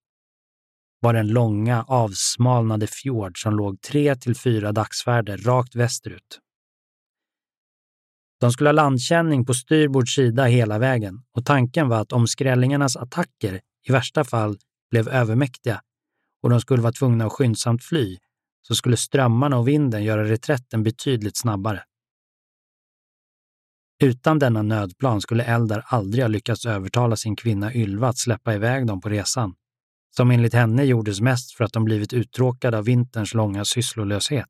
var 1.00 1.14
den 1.14 1.28
långa, 1.28 1.84
avsmalnade 1.84 2.88
fjord 2.88 3.42
som 3.42 3.56
låg 3.56 3.82
tre 3.82 4.16
till 4.16 4.36
fyra 4.36 4.72
dagsfärder 4.72 5.38
rakt 5.38 5.76
västerut. 5.76 6.40
De 8.40 8.52
skulle 8.52 8.68
ha 8.68 8.74
landkänning 8.74 9.46
på 9.46 9.54
styrbord 9.54 10.10
sida 10.16 10.46
hela 10.46 10.80
vägen 10.80 11.24
och 11.32 11.46
tanken 11.46 11.90
var 11.90 12.02
att 12.02 12.12
om 12.12 12.28
skrällingarnas 12.28 12.96
attacker 12.96 13.62
i 13.88 13.92
värsta 13.92 14.24
fall 14.24 14.58
blev 14.92 15.10
övermäktiga 15.10 15.82
och 16.44 16.50
de 16.50 16.62
skulle 16.62 16.82
vara 16.82 16.94
tvungna 16.94 17.26
att 17.26 17.32
skyndsamt 17.32 17.84
fly, 17.84 18.18
så 18.68 18.76
skulle 18.76 18.98
strömmarna 18.98 19.58
och 19.58 19.68
vinden 19.68 20.04
göra 20.04 20.24
reträtten 20.24 20.84
betydligt 20.84 21.38
snabbare. 21.38 21.84
Utan 24.04 24.40
denna 24.40 24.62
nödplan 24.62 25.22
skulle 25.22 25.44
Eldar 25.44 25.84
aldrig 25.86 26.24
ha 26.24 26.28
lyckats 26.28 26.66
övertala 26.66 27.16
sin 27.16 27.36
kvinna 27.36 27.74
Ylva 27.74 28.08
att 28.08 28.18
släppa 28.18 28.54
iväg 28.54 28.88
dem 28.88 29.02
på 29.02 29.10
resan, 29.10 29.56
som 30.16 30.32
enligt 30.32 30.54
henne 30.54 30.84
gjordes 30.84 31.22
mest 31.22 31.52
för 31.52 31.64
att 31.64 31.74
de 31.74 31.84
blivit 31.84 32.14
uttråkade 32.14 32.78
av 32.78 32.86
vinterns 32.86 33.34
långa 33.34 33.66
sysslolöshet. 33.66 34.50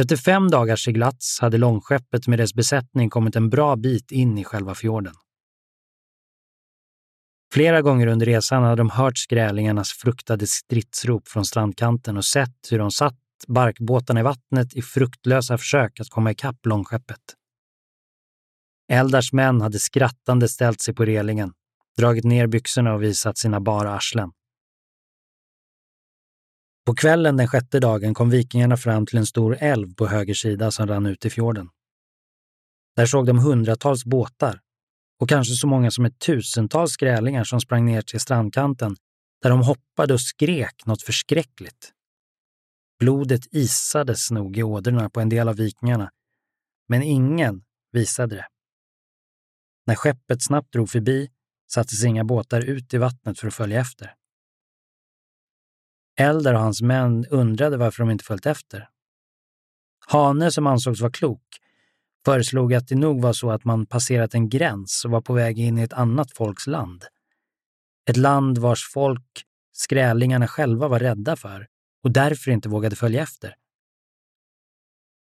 Efter 0.00 0.16
fem 0.16 0.50
dagars 0.50 0.84
seglats 0.84 1.40
hade 1.40 1.58
långskeppet 1.58 2.26
med 2.26 2.38
dess 2.38 2.54
besättning 2.54 3.10
kommit 3.10 3.36
en 3.36 3.50
bra 3.50 3.76
bit 3.76 4.10
in 4.10 4.38
i 4.38 4.44
själva 4.44 4.74
fjorden. 4.74 5.14
Flera 7.54 7.82
gånger 7.82 8.06
under 8.06 8.26
resan 8.26 8.62
hade 8.62 8.76
de 8.76 8.90
hört 8.90 9.18
skrälingarnas 9.18 9.92
fruktade 9.92 10.46
stridsrop 10.46 11.28
från 11.28 11.44
strandkanten 11.44 12.16
och 12.16 12.24
sett 12.24 12.68
hur 12.70 12.78
de 12.78 12.90
satt 12.90 13.18
barkbåtarna 13.48 14.20
i 14.20 14.22
vattnet 14.22 14.74
i 14.74 14.82
fruktlösa 14.82 15.58
försök 15.58 16.00
att 16.00 16.10
komma 16.10 16.30
ikapp 16.30 16.66
långskeppet. 16.66 17.20
Eldars 18.92 19.32
män 19.32 19.60
hade 19.60 19.78
skrattande 19.78 20.48
ställt 20.48 20.80
sig 20.80 20.94
på 20.94 21.04
relingen, 21.04 21.52
dragit 21.96 22.24
ner 22.24 22.46
byxorna 22.46 22.94
och 22.94 23.02
visat 23.02 23.38
sina 23.38 23.60
bara 23.60 23.94
arslen. 23.94 24.32
På 26.86 26.94
kvällen 26.94 27.36
den 27.36 27.48
sjätte 27.48 27.80
dagen 27.80 28.14
kom 28.14 28.30
vikingarna 28.30 28.76
fram 28.76 29.06
till 29.06 29.18
en 29.18 29.26
stor 29.26 29.56
älv 29.60 29.94
på 29.94 30.06
höger 30.06 30.34
sida 30.34 30.70
som 30.70 30.86
rann 30.86 31.06
ut 31.06 31.24
i 31.24 31.30
fjorden. 31.30 31.68
Där 32.96 33.06
såg 33.06 33.26
de 33.26 33.38
hundratals 33.38 34.04
båtar 34.04 34.60
och 35.20 35.28
kanske 35.28 35.54
så 35.54 35.66
många 35.66 35.90
som 35.90 36.04
ett 36.04 36.18
tusental 36.18 36.88
skrälingar 36.88 37.44
som 37.44 37.60
sprang 37.60 37.84
ner 37.84 38.02
till 38.02 38.20
strandkanten 38.20 38.96
där 39.42 39.50
de 39.50 39.62
hoppade 39.62 40.14
och 40.14 40.20
skrek 40.20 40.86
något 40.86 41.02
förskräckligt. 41.02 41.92
Blodet 42.98 43.46
isades 43.50 44.30
nog 44.30 44.56
i 44.56 44.62
ådrorna 44.62 45.10
på 45.10 45.20
en 45.20 45.28
del 45.28 45.48
av 45.48 45.56
vikingarna, 45.56 46.10
men 46.88 47.02
ingen 47.02 47.64
visade 47.92 48.36
det. 48.36 48.46
När 49.86 49.94
skeppet 49.94 50.42
snabbt 50.42 50.72
drog 50.72 50.90
förbi 50.90 51.30
sattes 51.72 52.04
inga 52.04 52.24
båtar 52.24 52.60
ut 52.60 52.94
i 52.94 52.98
vattnet 52.98 53.38
för 53.38 53.48
att 53.48 53.54
följa 53.54 53.80
efter. 53.80 54.14
Eldar 56.20 56.54
och 56.54 56.60
hans 56.60 56.82
män 56.82 57.26
undrade 57.30 57.76
varför 57.76 58.02
de 58.02 58.10
inte 58.10 58.24
följt 58.24 58.46
efter. 58.46 58.88
Hane, 60.06 60.50
som 60.50 60.66
ansågs 60.66 61.00
vara 61.00 61.12
klok, 61.12 61.42
föreslog 62.24 62.74
att 62.74 62.88
det 62.88 62.94
nog 62.94 63.22
var 63.22 63.32
så 63.32 63.50
att 63.50 63.64
man 63.64 63.86
passerat 63.86 64.34
en 64.34 64.48
gräns 64.48 65.04
och 65.04 65.10
var 65.10 65.20
på 65.20 65.32
väg 65.32 65.58
in 65.58 65.78
i 65.78 65.82
ett 65.82 65.92
annat 65.92 66.32
folks 66.32 66.66
land. 66.66 67.04
Ett 68.08 68.16
land 68.16 68.58
vars 68.58 68.88
folk 68.92 69.44
skrälingarna 69.72 70.48
själva 70.48 70.88
var 70.88 70.98
rädda 70.98 71.36
för 71.36 71.66
och 72.04 72.10
därför 72.10 72.50
inte 72.50 72.68
vågade 72.68 72.96
följa 72.96 73.22
efter. 73.22 73.54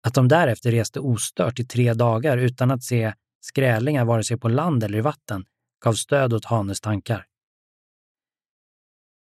Att 0.03 0.15
de 0.15 0.29
därefter 0.29 0.71
reste 0.71 1.01
ostört 1.01 1.61
i 1.61 1.65
tre 1.65 1.95
dagar 1.95 2.37
utan 2.37 2.71
att 2.71 2.83
se 2.83 3.15
skrälingar 3.41 4.05
vare 4.05 4.25
sig 4.25 4.39
på 4.39 4.49
land 4.49 4.85
eller 4.85 4.99
i 4.99 5.01
vatten 5.01 5.45
gav 5.85 5.93
stöd 5.93 6.33
åt 6.33 6.45
Hanes 6.45 6.81
tankar. 6.81 7.27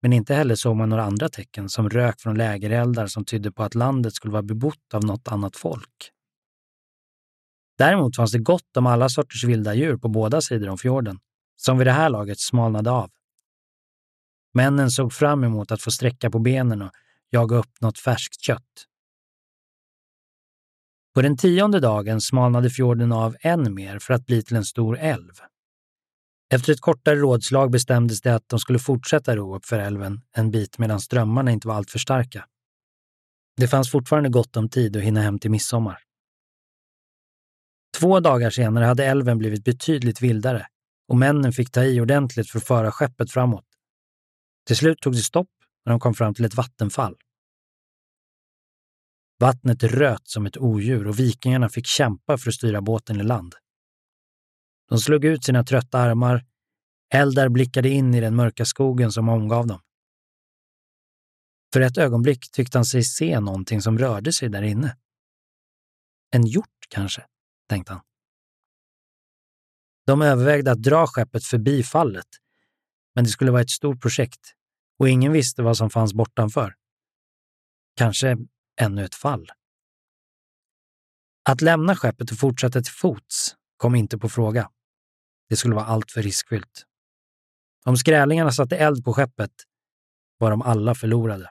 Men 0.05 0.13
inte 0.13 0.35
heller 0.35 0.55
såg 0.55 0.77
man 0.77 0.89
några 0.89 1.05
andra 1.05 1.29
tecken 1.29 1.69
som 1.69 1.91
rök 1.91 2.21
från 2.21 2.39
lägereldar 2.39 3.07
som 3.07 3.25
tydde 3.25 3.53
på 3.53 3.63
att 3.63 3.75
landet 3.75 4.15
skulle 4.15 4.33
vara 4.33 4.43
bebott 4.43 4.95
av 4.95 5.05
något 5.05 5.29
annat 5.29 5.57
folk. 5.57 6.11
Däremot 7.79 8.17
fanns 8.17 8.33
det 8.33 8.39
gott 8.39 8.77
om 8.77 8.87
alla 8.87 9.09
sorters 9.09 9.45
vilda 9.45 9.75
djur 9.75 9.97
på 9.97 10.09
båda 10.09 10.41
sidor 10.41 10.69
om 10.69 10.79
fjorden, 10.79 11.19
som 11.57 11.79
vid 11.79 11.87
det 11.87 11.93
här 11.93 12.11
laget 12.11 12.41
smalnade 12.41 12.91
av. 12.91 13.11
Männen 14.55 14.91
såg 14.91 15.13
fram 15.13 15.45
emot 15.45 15.73
att 15.73 15.83
få 15.83 15.91
sträcka 15.91 16.31
på 16.31 16.39
benen 16.39 16.83
och 16.83 16.91
jaga 17.31 17.57
upp 17.57 17.81
något 17.81 17.99
färskt 17.99 18.41
kött. 18.41 18.87
På 21.15 21.23
den 21.23 21.37
tionde 21.37 21.81
dagen 21.81 22.21
smalnade 22.21 22.71
fjorden 22.71 23.13
av 23.13 23.37
än 23.41 23.75
mer 23.75 23.99
för 23.99 24.15
att 24.15 24.27
bli 24.27 24.43
till 24.43 24.57
en 24.57 24.65
stor 24.65 24.99
älv. 24.99 25.33
Efter 26.55 26.73
ett 26.73 26.81
kortare 26.81 27.17
rådslag 27.17 27.71
bestämdes 27.71 28.21
det 28.21 28.35
att 28.35 28.49
de 28.49 28.59
skulle 28.59 28.79
fortsätta 28.79 29.37
ro 29.37 29.57
upp 29.57 29.65
för 29.65 29.79
älven 29.79 30.21
en 30.33 30.51
bit 30.51 30.79
medan 30.79 31.01
strömmarna 31.01 31.51
inte 31.51 31.69
var 31.69 31.75
alltför 31.75 31.99
starka. 31.99 32.47
Det 33.57 33.69
fanns 33.69 33.91
fortfarande 33.91 34.29
gott 34.29 34.57
om 34.57 34.69
tid 34.69 34.97
att 34.97 35.03
hinna 35.03 35.21
hem 35.21 35.39
till 35.39 35.51
midsommar. 35.51 35.99
Två 37.99 38.21
dagar 38.21 38.51
senare 38.51 38.85
hade 38.85 39.07
älven 39.07 39.39
blivit 39.39 39.65
betydligt 39.65 40.21
vildare 40.21 40.67
och 41.09 41.17
männen 41.17 41.53
fick 41.53 41.71
ta 41.71 41.85
i 41.85 42.01
ordentligt 42.01 42.51
för 42.51 42.59
att 42.59 42.67
föra 42.67 42.93
skeppet 42.93 43.31
framåt. 43.31 43.67
Till 44.67 44.77
slut 44.77 45.01
tog 45.01 45.13
det 45.13 45.19
stopp 45.19 45.51
när 45.85 45.91
de 45.93 46.01
kom 46.01 46.15
fram 46.15 46.35
till 46.35 46.45
ett 46.45 46.55
vattenfall. 46.55 47.17
Vattnet 49.41 49.83
röt 49.83 50.29
som 50.29 50.47
ett 50.47 50.57
odjur 50.57 51.07
och 51.07 51.19
vikingarna 51.19 51.69
fick 51.69 51.87
kämpa 51.87 52.39
för 52.39 52.51
att 52.51 52.55
styra 52.55 52.81
båten 52.81 53.21
i 53.21 53.23
land. 53.23 53.55
De 54.89 54.99
slog 54.99 55.25
ut 55.25 55.45
sina 55.45 55.65
trötta 55.65 55.99
armar. 55.99 56.45
Eldar 57.15 57.49
blickade 57.49 57.89
in 57.89 58.15
i 58.15 58.21
den 58.21 58.37
mörka 58.37 58.65
skogen 58.65 59.13
som 59.13 59.29
omgav 59.29 59.67
dem. 59.67 59.81
För 61.73 61.81
ett 61.81 61.99
ögonblick 61.99 62.51
tyckte 62.51 62.79
han 62.79 62.85
sig 62.85 63.05
se 63.05 63.41
någonting 63.41 63.83
som 63.83 63.99
rörde 63.99 64.33
sig 64.33 64.49
där 64.49 64.63
inne. 64.63 64.97
En 66.31 66.47
hjort 66.47 66.87
kanske, 66.89 67.27
tänkte 67.69 67.93
han. 67.93 68.03
De 70.07 70.23
övervägde 70.23 70.73
att 70.73 70.83
dra 70.83 71.07
skeppet 71.07 71.45
förbi 71.45 71.83
fallet, 71.83 72.27
men 73.15 73.25
det 73.25 73.31
skulle 73.31 73.51
vara 73.51 73.63
ett 73.63 73.71
stort 73.71 74.01
projekt 74.01 74.55
och 74.99 75.09
ingen 75.09 75.33
visste 75.33 75.63
vad 75.63 75.77
som 75.77 75.91
fanns 75.91 76.15
bortanför. 76.15 76.75
Kanske 77.97 78.37
ännu 78.81 79.05
ett 79.05 79.15
fall. 79.15 79.51
Att 81.49 81.61
lämna 81.61 81.97
skeppet 81.97 82.31
och 82.31 82.39
fortsätta 82.39 82.83
till 82.83 82.93
fots 82.93 83.57
kom 83.77 83.95
inte 83.95 84.19
på 84.19 84.29
fråga. 84.29 84.71
Det 85.49 85.57
skulle 85.57 85.75
vara 85.75 85.85
alltför 85.85 86.23
riskfyllt. 86.23 86.85
Om 87.85 87.97
skrälingarna 87.97 88.53
satte 88.53 88.77
eld 88.77 89.05
på 89.05 89.13
skeppet 89.13 89.51
var 90.39 90.51
de 90.51 90.63
alla 90.63 90.95
förlorade. 90.95 91.51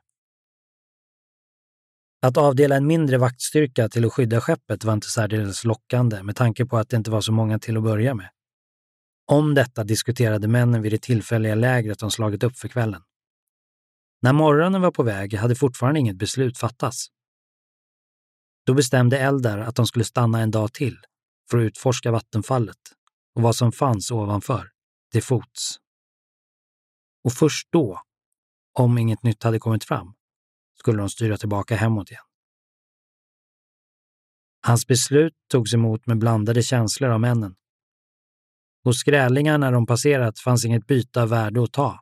Att 2.22 2.38
avdela 2.38 2.76
en 2.76 2.88
mindre 2.88 3.18
vaktstyrka 3.18 3.90
till 3.90 4.06
att 4.06 4.14
skydda 4.14 4.42
skeppet 4.42 4.84
var 4.84 4.94
inte 4.94 5.08
särdeles 5.08 5.64
lockande 5.64 6.24
med 6.24 6.36
tanke 6.36 6.66
på 6.66 6.78
att 6.78 6.90
det 6.90 6.98
inte 6.98 7.12
var 7.12 7.22
så 7.22 7.32
många 7.32 7.60
till 7.60 7.78
att 7.78 7.84
börja 7.84 8.14
med. 8.14 8.30
Om 9.26 9.54
detta 9.54 9.84
diskuterade 9.84 10.48
männen 10.48 10.82
vid 10.82 10.92
det 10.92 11.02
tillfälliga 11.02 11.56
lägret 11.56 12.00
de 12.00 12.12
slagit 12.12 12.44
upp 12.44 12.58
för 12.58 12.68
kvällen. 12.68 13.04
När 14.22 14.34
morgonen 14.34 14.82
var 14.82 14.92
på 14.92 15.04
väg 15.04 15.34
hade 15.34 15.56
fortfarande 15.56 16.00
inget 16.00 16.16
beslut 16.16 16.58
fattats. 16.58 17.08
Då 18.66 18.74
bestämde 18.74 19.20
Eldar 19.20 19.58
att 19.58 19.76
de 19.76 19.88
skulle 19.88 20.06
stanna 20.06 20.40
en 20.40 20.52
dag 20.52 20.74
till 20.74 20.98
för 21.54 21.58
att 21.58 21.64
utforska 21.64 22.12
vattenfallet 22.12 22.78
och 23.36 23.42
vad 23.42 23.56
som 23.56 23.72
fanns 23.72 24.12
ovanför, 24.12 24.72
till 25.12 25.24
fots. 25.24 25.78
Och 27.24 27.34
först 27.34 27.68
då, 27.72 28.02
om 28.80 28.98
inget 28.98 29.24
nytt 29.24 29.44
hade 29.44 29.60
kommit 29.60 29.84
fram, 29.84 30.14
skulle 30.80 30.98
de 30.98 31.10
styra 31.10 31.38
tillbaka 31.38 31.76
hemåt 31.76 32.12
igen. 32.12 32.24
Hans 34.66 34.88
beslut 34.88 35.34
togs 35.50 35.74
emot 35.74 36.08
med 36.08 36.18
blandade 36.18 36.64
känslor 36.64 37.10
av 37.10 37.20
männen. 37.20 37.56
Hos 38.84 39.00
skrälingarna 39.00 39.72
de 39.72 39.86
passerat 39.86 40.40
fanns 40.40 40.66
inget 40.66 40.88
byte 40.88 41.22
av 41.22 41.30
värde 41.30 41.64
att 41.64 41.74
ta. 41.74 42.00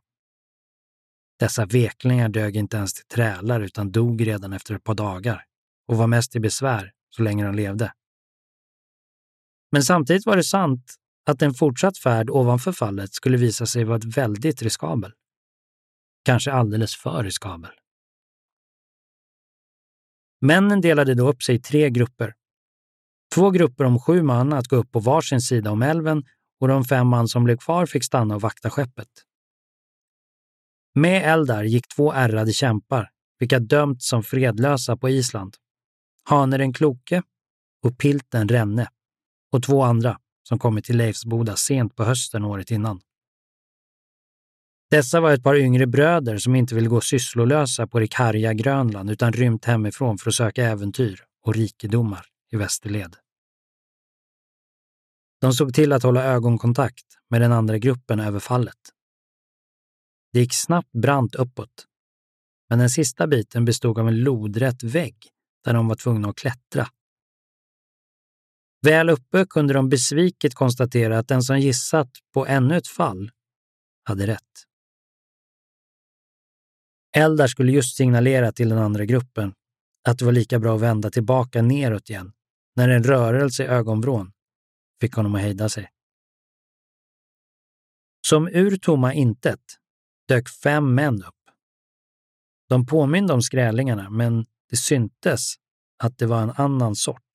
Dessa 1.39 1.65
veklingar 1.65 2.29
dög 2.29 2.55
inte 2.55 2.77
ens 2.77 2.93
till 2.93 3.05
trälar 3.05 3.61
utan 3.61 3.91
dog 3.91 4.27
redan 4.27 4.53
efter 4.53 4.75
ett 4.75 4.83
par 4.83 4.95
dagar 4.95 5.45
och 5.87 5.97
var 5.97 6.07
mest 6.07 6.31
till 6.31 6.41
besvär 6.41 6.91
så 7.09 7.23
länge 7.23 7.45
de 7.45 7.55
levde. 7.55 7.93
Men 9.71 9.83
samtidigt 9.83 10.25
var 10.25 10.35
det 10.35 10.43
sant 10.43 10.95
att 11.25 11.41
en 11.41 11.53
fortsatt 11.53 11.97
färd 11.97 12.29
ovanför 12.29 12.71
fallet 12.71 13.13
skulle 13.13 13.37
visa 13.37 13.65
sig 13.65 13.83
vara 13.83 13.99
väldigt 14.05 14.61
riskabel. 14.61 15.13
Kanske 16.25 16.51
alldeles 16.51 16.95
för 16.95 17.23
riskabel. 17.23 17.71
Männen 20.41 20.81
delade 20.81 21.13
då 21.13 21.29
upp 21.29 21.43
sig 21.43 21.55
i 21.55 21.59
tre 21.59 21.89
grupper. 21.89 22.33
Två 23.35 23.49
grupper 23.49 23.83
om 23.83 23.99
sju 23.99 24.23
man 24.23 24.53
att 24.53 24.67
gå 24.67 24.75
upp 24.75 24.91
på 24.91 24.99
varsin 24.99 25.41
sida 25.41 25.71
om 25.71 25.81
älven 25.81 26.23
och 26.59 26.67
de 26.67 26.85
fem 26.85 27.07
man 27.07 27.27
som 27.27 27.43
blev 27.43 27.57
kvar 27.57 27.85
fick 27.85 28.05
stanna 28.05 28.35
och 28.35 28.41
vakta 28.41 28.69
skeppet. 28.69 29.07
Med 30.95 31.33
Eldar 31.33 31.63
gick 31.63 31.87
två 31.87 32.13
ärrade 32.13 32.53
kämpar, 32.53 33.09
vilka 33.39 33.59
dömts 33.59 34.07
som 34.07 34.23
fredlösa 34.23 34.97
på 34.97 35.09
Island. 35.09 35.55
Hane 36.23 36.57
den 36.57 36.73
kloke 36.73 37.23
och 37.83 37.97
Pilten 37.97 38.47
Renne 38.47 38.87
och 39.51 39.63
två 39.63 39.83
andra 39.83 40.19
som 40.43 40.59
kommit 40.59 40.85
till 40.85 40.97
Leifsboda 40.97 41.55
sent 41.55 41.95
på 41.95 42.03
hösten 42.03 42.43
året 42.43 42.71
innan. 42.71 43.01
Dessa 44.89 45.21
var 45.21 45.31
ett 45.31 45.43
par 45.43 45.55
yngre 45.55 45.87
bröder 45.87 46.37
som 46.37 46.55
inte 46.55 46.75
ville 46.75 46.87
gå 46.87 47.01
sysslolösa 47.01 47.87
på 47.87 47.99
det 47.99 48.07
karga 48.07 48.53
Grönland 48.53 49.11
utan 49.11 49.33
rymt 49.33 49.65
hemifrån 49.65 50.17
för 50.17 50.29
att 50.29 50.35
söka 50.35 50.65
äventyr 50.65 51.23
och 51.45 51.55
rikedomar 51.55 52.25
i 52.51 52.57
västerled. 52.57 53.15
De 55.41 55.53
såg 55.53 55.73
till 55.73 55.93
att 55.93 56.03
hålla 56.03 56.23
ögonkontakt 56.23 57.05
med 57.29 57.41
den 57.41 57.51
andra 57.51 57.77
gruppen 57.77 58.19
över 58.19 58.39
fallet. 58.39 58.77
Det 60.33 60.39
gick 60.39 60.53
snabbt 60.53 60.91
brant 60.91 61.35
uppåt, 61.35 61.87
men 62.69 62.79
den 62.79 62.89
sista 62.89 63.27
biten 63.27 63.65
bestod 63.65 63.99
av 63.99 64.07
en 64.07 64.19
lodrätt 64.19 64.83
vägg 64.83 65.15
där 65.63 65.73
de 65.73 65.87
var 65.87 65.95
tvungna 65.95 66.29
att 66.29 66.35
klättra. 66.35 66.87
Väl 68.81 69.09
uppe 69.09 69.45
kunde 69.49 69.73
de 69.73 69.89
besviket 69.89 70.53
konstatera 70.53 71.17
att 71.17 71.27
den 71.27 71.43
som 71.43 71.59
gissat 71.59 72.09
på 72.33 72.47
ännu 72.47 72.77
ett 72.77 72.87
fall 72.87 73.31
hade 74.03 74.27
rätt. 74.27 74.65
Eldar 77.15 77.47
skulle 77.47 77.71
just 77.71 77.97
signalera 77.97 78.51
till 78.51 78.69
den 78.69 78.77
andra 78.77 79.05
gruppen 79.05 79.53
att 80.07 80.19
det 80.19 80.25
var 80.25 80.31
lika 80.31 80.59
bra 80.59 80.75
att 80.75 80.81
vända 80.81 81.09
tillbaka 81.11 81.61
neråt 81.61 82.09
igen, 82.09 82.33
när 82.75 82.89
en 82.89 83.03
rörelse 83.03 83.63
i 83.63 83.67
ögonvrån 83.67 84.31
fick 85.01 85.13
honom 85.13 85.35
att 85.35 85.41
hejda 85.41 85.69
sig. 85.69 85.89
Som 88.27 88.47
ur 88.47 88.77
tomma 88.77 89.13
intet 89.13 89.59
dök 90.27 90.49
fem 90.49 90.95
män 90.95 91.23
upp. 91.23 91.35
De 92.69 92.85
påminde 92.85 93.33
om 93.33 93.41
skrälingarna, 93.41 94.09
men 94.09 94.45
det 94.69 94.77
syntes 94.77 95.55
att 96.03 96.17
det 96.17 96.25
var 96.25 96.41
en 96.41 96.51
annan 96.51 96.95
sort. 96.95 97.30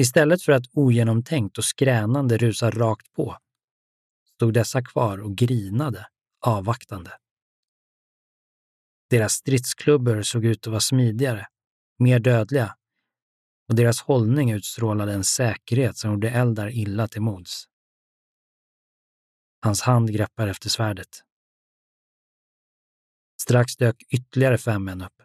Istället 0.00 0.42
för 0.42 0.52
att 0.52 0.64
ogenomtänkt 0.72 1.58
och 1.58 1.64
skränande 1.64 2.38
rusa 2.38 2.70
rakt 2.70 3.12
på 3.12 3.36
stod 4.34 4.54
dessa 4.54 4.82
kvar 4.82 5.18
och 5.18 5.36
grinade 5.36 6.06
avvaktande. 6.46 7.18
Deras 9.10 9.32
stridsklubbor 9.32 10.22
såg 10.22 10.44
ut 10.44 10.66
att 10.66 10.70
vara 10.70 10.80
smidigare, 10.80 11.46
mer 11.98 12.18
dödliga 12.18 12.76
och 13.68 13.74
deras 13.74 14.00
hållning 14.00 14.50
utstrålade 14.50 15.12
en 15.12 15.24
säkerhet 15.24 15.96
som 15.96 16.10
gjorde 16.10 16.30
Eldar 16.30 16.70
illa 16.70 17.08
till 17.08 17.22
mods. 17.22 17.64
Hans 19.62 19.82
hand 19.82 20.12
greppar 20.12 20.48
efter 20.48 20.68
svärdet. 20.68 21.24
Strax 23.42 23.76
dök 23.76 24.02
ytterligare 24.08 24.58
fem 24.58 24.84
män 24.84 25.02
upp. 25.02 25.22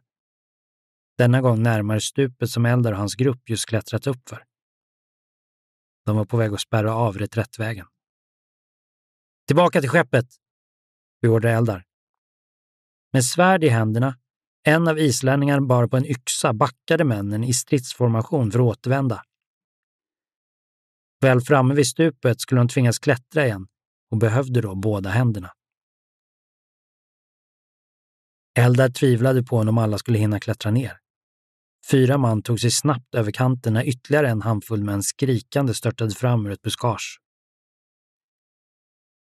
Denna 1.17 1.41
gång 1.41 1.63
närmare 1.63 2.01
stupet 2.01 2.49
som 2.49 2.65
Eldar 2.65 2.91
och 2.91 2.97
hans 2.97 3.15
grupp 3.15 3.49
just 3.49 3.65
klättrat 3.65 4.07
upp 4.07 4.29
för. 4.29 4.45
De 6.05 6.15
var 6.15 6.25
på 6.25 6.37
väg 6.37 6.53
att 6.53 6.61
spärra 6.61 6.95
av 6.95 7.17
reträttvägen. 7.17 7.87
Tillbaka 9.47 9.81
till 9.81 9.89
skeppet! 9.89 10.27
beordrade 11.21 11.55
Eldar. 11.55 11.83
Med 13.13 13.25
svärd 13.25 13.63
i 13.63 13.69
händerna, 13.69 14.17
en 14.63 14.87
av 14.87 14.99
islänningarna 14.99 15.61
bar 15.61 15.87
på 15.87 15.97
en 15.97 16.05
yxa, 16.05 16.53
backade 16.53 17.03
männen 17.03 17.43
i 17.43 17.53
stridsformation 17.53 18.51
för 18.51 18.59
att 18.59 18.65
återvända. 18.65 19.23
Väl 21.21 21.41
framme 21.41 21.73
vid 21.73 21.87
stupet 21.87 22.41
skulle 22.41 22.61
de 22.61 22.67
tvingas 22.67 22.99
klättra 22.99 23.45
igen 23.45 23.67
och 24.11 24.17
behövde 24.17 24.61
då 24.61 24.75
båda 24.75 25.09
händerna. 25.09 25.53
Eldar 28.57 28.89
tvivlade 28.89 29.43
på 29.43 29.57
om 29.57 29.77
alla 29.77 29.97
skulle 29.97 30.17
hinna 30.17 30.39
klättra 30.39 30.71
ner. 30.71 30.99
Fyra 31.91 32.17
man 32.17 32.41
tog 32.41 32.59
sig 32.59 32.71
snabbt 32.71 33.15
över 33.15 33.31
kanten 33.31 33.73
när 33.73 33.83
ytterligare 33.83 34.29
en 34.29 34.41
handfull 34.41 34.83
män 34.83 35.03
skrikande 35.03 35.73
störtade 35.73 36.15
fram 36.15 36.45
ur 36.45 36.51
ett 36.51 36.61
buskage. 36.61 37.19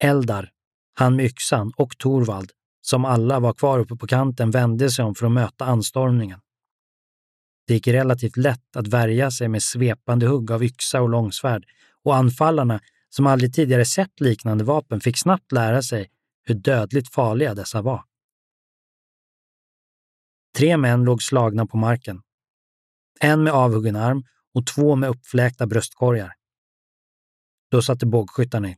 Eldar, 0.04 0.50
han 0.94 1.16
med 1.16 1.24
yxan 1.24 1.72
och 1.76 1.98
Torvald, 1.98 2.52
som 2.80 3.04
alla 3.04 3.40
var 3.40 3.52
kvar 3.52 3.78
uppe 3.78 3.96
på 3.96 4.06
kanten, 4.06 4.50
vände 4.50 4.90
sig 4.90 5.04
om 5.04 5.14
för 5.14 5.26
att 5.26 5.32
möta 5.32 5.64
anstormningen. 5.64 6.40
Det 7.66 7.74
gick 7.74 7.88
relativt 7.88 8.36
lätt 8.36 8.76
att 8.76 8.88
värja 8.88 9.30
sig 9.30 9.48
med 9.48 9.62
svepande 9.62 10.26
hugg 10.26 10.50
av 10.50 10.64
yxa 10.64 11.02
och 11.02 11.08
långsvärd 11.08 11.64
och 12.02 12.16
anfallarna, 12.16 12.80
som 13.08 13.26
aldrig 13.26 13.54
tidigare 13.54 13.84
sett 13.84 14.20
liknande 14.20 14.64
vapen, 14.64 15.00
fick 15.00 15.18
snabbt 15.18 15.52
lära 15.52 15.82
sig 15.82 16.10
hur 16.44 16.54
dödligt 16.54 17.14
farliga 17.14 17.54
dessa 17.54 17.82
var. 17.82 18.04
Tre 20.56 20.76
män 20.76 21.04
låg 21.04 21.22
slagna 21.22 21.66
på 21.66 21.76
marken. 21.76 22.22
En 23.20 23.42
med 23.42 23.52
avhuggen 23.52 23.96
arm 23.96 24.24
och 24.54 24.66
två 24.66 24.96
med 24.96 25.10
uppfläkta 25.10 25.66
bröstkorgar. 25.66 26.32
Då 27.70 27.82
satte 27.82 28.06
bågskyttarna 28.06 28.68
in. 28.68 28.76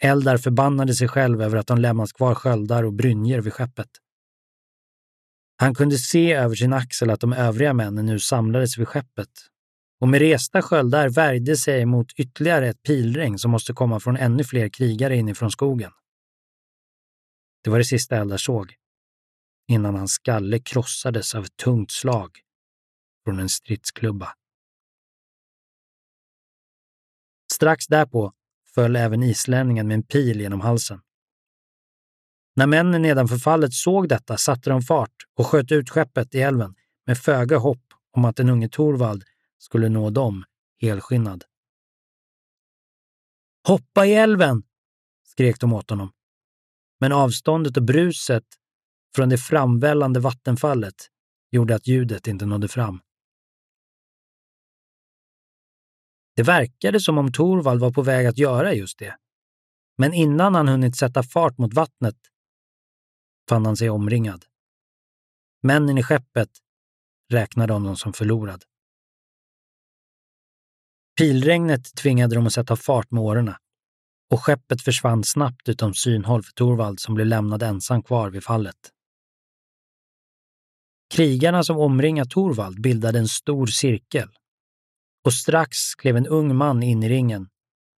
Eldar 0.00 0.38
förbannade 0.38 0.94
sig 0.94 1.08
själv 1.08 1.42
över 1.42 1.56
att 1.56 1.66
de 1.66 1.78
lämnat 1.78 2.12
kvar 2.12 2.34
sköldar 2.34 2.82
och 2.82 2.92
brynjor 2.92 3.40
vid 3.40 3.52
skeppet. 3.52 3.90
Han 5.56 5.74
kunde 5.74 5.98
se 5.98 6.32
över 6.32 6.54
sin 6.54 6.72
axel 6.72 7.10
att 7.10 7.20
de 7.20 7.32
övriga 7.32 7.74
männen 7.74 8.06
nu 8.06 8.18
samlades 8.18 8.78
vid 8.78 8.88
skeppet 8.88 9.28
och 10.00 10.08
med 10.08 10.20
resta 10.20 10.62
sköldar 10.62 11.08
värjde 11.08 11.56
sig 11.56 11.86
mot 11.86 12.12
ytterligare 12.12 12.68
ett 12.68 12.82
pilregn 12.82 13.38
som 13.38 13.50
måste 13.50 13.72
komma 13.72 14.00
från 14.00 14.16
ännu 14.16 14.44
fler 14.44 14.68
krigare 14.68 15.16
inifrån 15.16 15.50
skogen. 15.50 15.90
Det 17.64 17.70
var 17.70 17.78
det 17.78 17.84
sista 17.84 18.16
Eldar 18.16 18.36
såg, 18.36 18.74
innan 19.68 19.94
hans 19.94 20.12
skalle 20.12 20.58
krossades 20.58 21.34
av 21.34 21.44
ett 21.44 21.56
tungt 21.56 21.90
slag 21.90 22.30
från 23.24 23.38
en 23.38 23.48
stridsklubba. 23.48 24.34
Strax 27.52 27.86
därpå 27.86 28.32
föll 28.74 28.96
även 28.96 29.22
islänningen 29.22 29.88
med 29.88 29.94
en 29.94 30.02
pil 30.02 30.40
genom 30.40 30.60
halsen. 30.60 31.00
När 32.56 32.66
männen 32.66 33.02
nedanför 33.02 33.36
fallet 33.36 33.72
såg 33.72 34.08
detta 34.08 34.36
satte 34.36 34.70
de 34.70 34.82
fart 34.82 35.14
och 35.34 35.46
sköt 35.46 35.72
ut 35.72 35.90
skeppet 35.90 36.34
i 36.34 36.40
älven 36.40 36.74
med 37.06 37.18
föga 37.18 37.58
hopp 37.58 37.92
om 38.16 38.24
att 38.24 38.36
den 38.36 38.48
unge 38.48 38.68
Torvald 38.68 39.24
skulle 39.58 39.88
nå 39.88 40.10
dem 40.10 40.44
helskinnad. 40.80 41.44
Hoppa 43.68 44.06
i 44.06 44.14
älven! 44.14 44.62
skrek 45.24 45.60
de 45.60 45.72
åt 45.72 45.90
honom. 45.90 46.12
Men 47.00 47.12
avståndet 47.12 47.76
och 47.76 47.82
bruset 47.82 48.44
från 49.14 49.28
det 49.28 49.38
framvällande 49.38 50.20
vattenfallet 50.20 51.08
gjorde 51.50 51.74
att 51.74 51.86
ljudet 51.86 52.26
inte 52.26 52.46
nådde 52.46 52.68
fram. 52.68 53.00
Det 56.36 56.42
verkade 56.42 57.00
som 57.00 57.18
om 57.18 57.32
Torvald 57.32 57.80
var 57.80 57.92
på 57.92 58.02
väg 58.02 58.26
att 58.26 58.38
göra 58.38 58.74
just 58.74 58.98
det. 58.98 59.16
Men 59.98 60.12
innan 60.12 60.54
han 60.54 60.68
hunnit 60.68 60.96
sätta 60.96 61.22
fart 61.22 61.58
mot 61.58 61.74
vattnet 61.74 62.16
fann 63.48 63.66
han 63.66 63.76
sig 63.76 63.90
omringad. 63.90 64.44
Männen 65.62 65.98
i 65.98 66.02
skeppet 66.02 66.50
räknade 67.32 67.72
honom 67.72 67.96
som 67.96 68.12
förlorad. 68.12 68.64
Pilregnet 71.18 71.94
tvingade 71.94 72.34
dem 72.34 72.46
att 72.46 72.52
sätta 72.52 72.76
fart 72.76 73.10
med 73.10 73.22
årorna 73.22 73.58
och 74.30 74.40
skeppet 74.40 74.82
försvann 74.82 75.24
snabbt 75.24 75.68
utom 75.68 75.94
synhåll 75.94 76.42
för 76.42 76.52
Torvald 76.52 77.00
som 77.00 77.14
blev 77.14 77.26
lämnad 77.26 77.62
ensam 77.62 78.02
kvar 78.02 78.30
vid 78.30 78.44
fallet. 78.44 78.92
Krigarna 81.14 81.64
som 81.64 81.78
omringat 81.78 82.30
Torvald 82.30 82.80
bildade 82.80 83.18
en 83.18 83.28
stor 83.28 83.66
cirkel 83.66 84.28
och 85.24 85.32
strax 85.32 85.94
klev 85.94 86.16
en 86.16 86.26
ung 86.26 86.56
man 86.56 86.82
in 86.82 87.02
i 87.02 87.08
ringen 87.08 87.48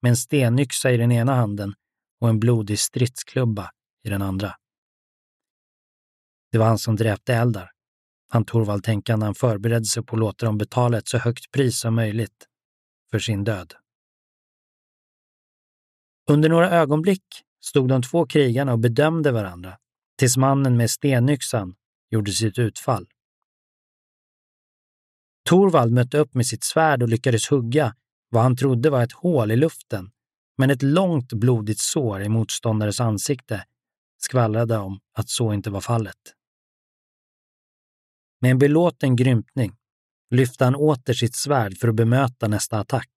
med 0.02 0.10
en 0.10 0.18
stenyxa 0.18 0.92
i 0.92 0.98
den 0.98 1.12
ena 1.12 1.36
handen 1.36 1.74
och 2.22 2.30
en 2.30 2.40
blodig 2.40 2.80
stridsklubba 2.80 3.72
i 4.04 4.10
den 4.10 4.22
andra. 4.22 4.56
Det 6.52 6.58
var 6.58 6.66
han 6.66 6.78
som 6.78 6.96
dräpte 6.96 7.34
Eldar, 7.34 7.72
han 8.30 8.46
Torvald 8.46 8.84
tänka 8.84 9.16
när 9.16 9.26
han 9.26 9.36
förberedde 9.36 9.86
sig 9.86 10.04
på 10.04 10.16
att 10.16 10.20
låta 10.20 10.46
dem 10.46 10.58
betala 10.58 10.98
ett 10.98 11.08
så 11.08 11.18
högt 11.18 11.52
pris 11.52 11.80
som 11.80 11.96
möjligt 11.96 12.48
för 13.12 13.20
sin 13.20 13.44
död. 13.44 13.74
Under 16.30 16.50
några 16.50 16.70
ögonblick 16.70 17.24
stod 17.62 17.90
de 17.90 18.02
två 18.02 18.26
krigarna 18.26 18.72
och 18.72 18.80
bedömde 18.80 19.32
varandra 19.32 19.78
tills 20.20 20.38
mannen 20.38 20.78
med 20.78 20.90
stenyxan 20.90 21.76
gjorde 22.10 22.32
sitt 22.32 22.60
utfall. 22.60 23.08
Torvald 25.44 25.94
mötte 25.94 26.18
upp 26.18 26.34
med 26.34 26.48
sitt 26.48 26.64
svärd 26.64 27.04
och 27.04 27.10
lyckades 27.10 27.50
hugga 27.50 27.96
vad 28.30 28.44
han 28.44 28.56
trodde 28.56 28.90
var 28.90 29.04
ett 29.04 29.12
hål 29.12 29.52
i 29.52 29.56
luften, 29.56 30.12
men 30.58 30.70
ett 30.70 30.82
långt 30.82 31.34
blodigt 31.34 31.80
sår 31.80 32.22
i 32.22 32.30
motståndarens 32.30 33.00
ansikte 33.00 33.66
skvallrade 34.18 34.78
om 34.78 35.00
att 35.14 35.30
så 35.30 35.54
inte 35.54 35.70
var 35.70 35.82
fallet. 35.82 36.18
Med 38.42 38.52
en 38.52 38.60
belåten 38.60 39.16
grymtning 39.16 39.76
lyfte 40.30 40.66
han 40.66 40.76
åter 40.76 41.14
sitt 41.14 41.36
svärd 41.36 41.78
för 41.78 41.88
att 41.88 41.96
bemöta 41.96 42.48
nästa 42.48 42.80
attack. 42.80 43.10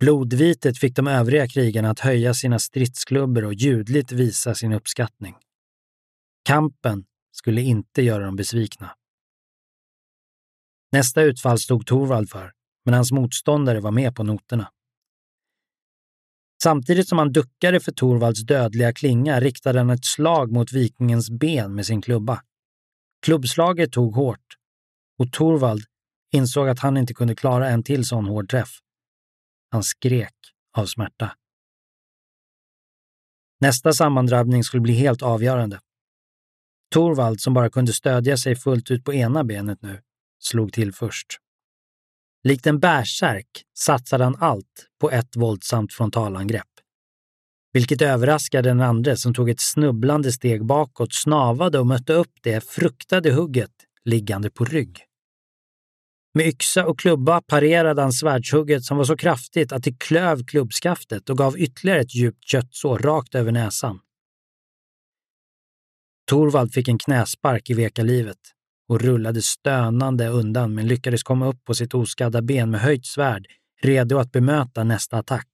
Blodvitet 0.00 0.78
fick 0.78 0.96
de 0.96 1.06
övriga 1.06 1.48
krigarna 1.48 1.90
att 1.90 2.00
höja 2.00 2.34
sina 2.34 2.58
stridsklubbor 2.58 3.44
och 3.44 3.54
ljudligt 3.54 4.12
visa 4.12 4.54
sin 4.54 4.72
uppskattning. 4.72 5.34
Kampen 6.44 7.04
skulle 7.32 7.62
inte 7.62 8.02
göra 8.02 8.24
dem 8.24 8.36
besvikna. 8.36 8.96
Nästa 10.94 11.22
utfall 11.22 11.58
stod 11.58 11.86
Torvald 11.86 12.30
för, 12.30 12.52
men 12.84 12.94
hans 12.94 13.12
motståndare 13.12 13.80
var 13.80 13.90
med 13.90 14.14
på 14.14 14.22
noterna. 14.22 14.70
Samtidigt 16.62 17.08
som 17.08 17.18
han 17.18 17.32
duckade 17.32 17.80
för 17.80 17.92
Torvalds 17.92 18.46
dödliga 18.46 18.92
klinga 18.92 19.40
riktade 19.40 19.78
han 19.78 19.90
ett 19.90 20.04
slag 20.04 20.52
mot 20.52 20.72
vikingens 20.72 21.30
ben 21.30 21.74
med 21.74 21.86
sin 21.86 22.02
klubba. 22.02 22.42
Klubbslaget 23.22 23.92
tog 23.92 24.14
hårt 24.14 24.46
och 25.18 25.32
Torvald 25.32 25.84
insåg 26.32 26.68
att 26.68 26.78
han 26.78 26.96
inte 26.96 27.14
kunde 27.14 27.34
klara 27.34 27.68
en 27.68 27.82
till 27.82 28.04
sån 28.04 28.26
hård 28.26 28.50
träff. 28.50 28.78
Han 29.70 29.82
skrek 29.82 30.34
av 30.76 30.86
smärta. 30.86 31.36
Nästa 33.60 33.92
sammandrabbning 33.92 34.64
skulle 34.64 34.80
bli 34.80 34.94
helt 34.94 35.22
avgörande. 35.22 35.80
Torvald, 36.90 37.40
som 37.40 37.54
bara 37.54 37.70
kunde 37.70 37.92
stödja 37.92 38.36
sig 38.36 38.56
fullt 38.56 38.90
ut 38.90 39.04
på 39.04 39.14
ena 39.14 39.44
benet 39.44 39.82
nu, 39.82 40.02
slog 40.46 40.72
till 40.72 40.92
först. 40.92 41.26
Likt 42.44 42.66
en 42.66 42.80
bärsärk 42.80 43.64
satsade 43.78 44.24
han 44.24 44.36
allt 44.40 44.86
på 45.00 45.10
ett 45.10 45.36
våldsamt 45.36 45.92
frontalangrepp. 45.92 46.68
Vilket 47.72 48.02
överraskade 48.02 48.68
den 48.68 48.80
andre 48.80 49.16
som 49.16 49.34
tog 49.34 49.50
ett 49.50 49.60
snubblande 49.60 50.32
steg 50.32 50.64
bakåt, 50.64 51.14
snavade 51.14 51.78
och 51.78 51.86
mötte 51.86 52.12
upp 52.12 52.32
det 52.42 52.64
fruktade 52.64 53.32
hugget 53.32 53.70
liggande 54.04 54.50
på 54.50 54.64
rygg. 54.64 55.04
Med 56.34 56.46
yxa 56.46 56.86
och 56.86 56.98
klubba 56.98 57.40
parerade 57.40 58.02
han 58.02 58.12
svärdshugget 58.12 58.84
som 58.84 58.96
var 58.96 59.04
så 59.04 59.16
kraftigt 59.16 59.72
att 59.72 59.82
det 59.82 59.98
klöv 59.98 60.44
klubbskaftet 60.44 61.30
och 61.30 61.38
gav 61.38 61.58
ytterligare 61.58 62.00
ett 62.00 62.14
djupt 62.14 62.48
köttsår 62.48 62.98
rakt 62.98 63.34
över 63.34 63.52
näsan. 63.52 64.00
Torvald 66.26 66.72
fick 66.72 66.88
en 66.88 66.98
knäspark 66.98 67.70
i 67.70 67.74
veka 67.74 68.02
livet 68.02 68.38
och 68.88 69.00
rullade 69.00 69.42
stönande 69.42 70.28
undan 70.28 70.74
men 70.74 70.86
lyckades 70.86 71.22
komma 71.22 71.46
upp 71.46 71.64
på 71.64 71.74
sitt 71.74 71.94
oskadda 71.94 72.42
ben 72.42 72.70
med 72.70 72.80
höjt 72.80 73.06
svärd, 73.06 73.46
redo 73.82 74.18
att 74.18 74.32
bemöta 74.32 74.84
nästa 74.84 75.16
attack. 75.16 75.48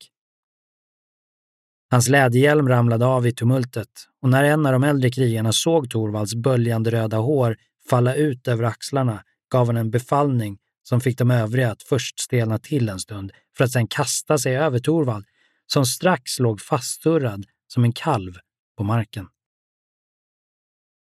Hans 1.91 2.09
läderhjälm 2.09 2.69
ramlade 2.69 3.07
av 3.07 3.27
i 3.27 3.33
tumultet 3.33 3.89
och 4.23 4.29
när 4.29 4.45
en 4.45 4.67
av 4.67 4.73
de 4.73 4.85
äldre 4.85 5.11
krigarna 5.11 5.53
såg 5.53 5.91
Torvalds 5.91 6.35
böljande 6.35 6.91
röda 6.91 7.17
hår 7.17 7.57
falla 7.91 8.15
ut 8.15 8.49
över 8.49 8.65
axlarna 8.65 9.25
gav 9.53 9.67
han 9.67 9.77
en 9.77 9.91
befallning 9.91 10.59
som 10.83 11.01
fick 11.01 11.19
de 11.19 11.31
övriga 11.31 11.71
att 11.71 11.83
först 11.83 12.21
stelna 12.21 12.59
till 12.59 12.89
en 12.89 12.99
stund 12.99 13.33
för 13.57 13.65
att 13.65 13.73
sedan 13.73 13.87
kasta 13.87 14.39
sig 14.39 14.57
över 14.57 14.79
Torvald, 14.79 15.27
som 15.67 15.87
strax 15.87 16.39
låg 16.39 16.61
fastsurrad 16.61 17.47
som 17.67 17.85
en 17.85 17.93
kalv 17.93 18.33
på 18.77 18.85
marken. 18.85 19.29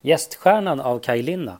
Gäststjärnan 0.03 0.79
av 0.79 0.99
Kaj 0.99 1.21
Linna 1.21 1.59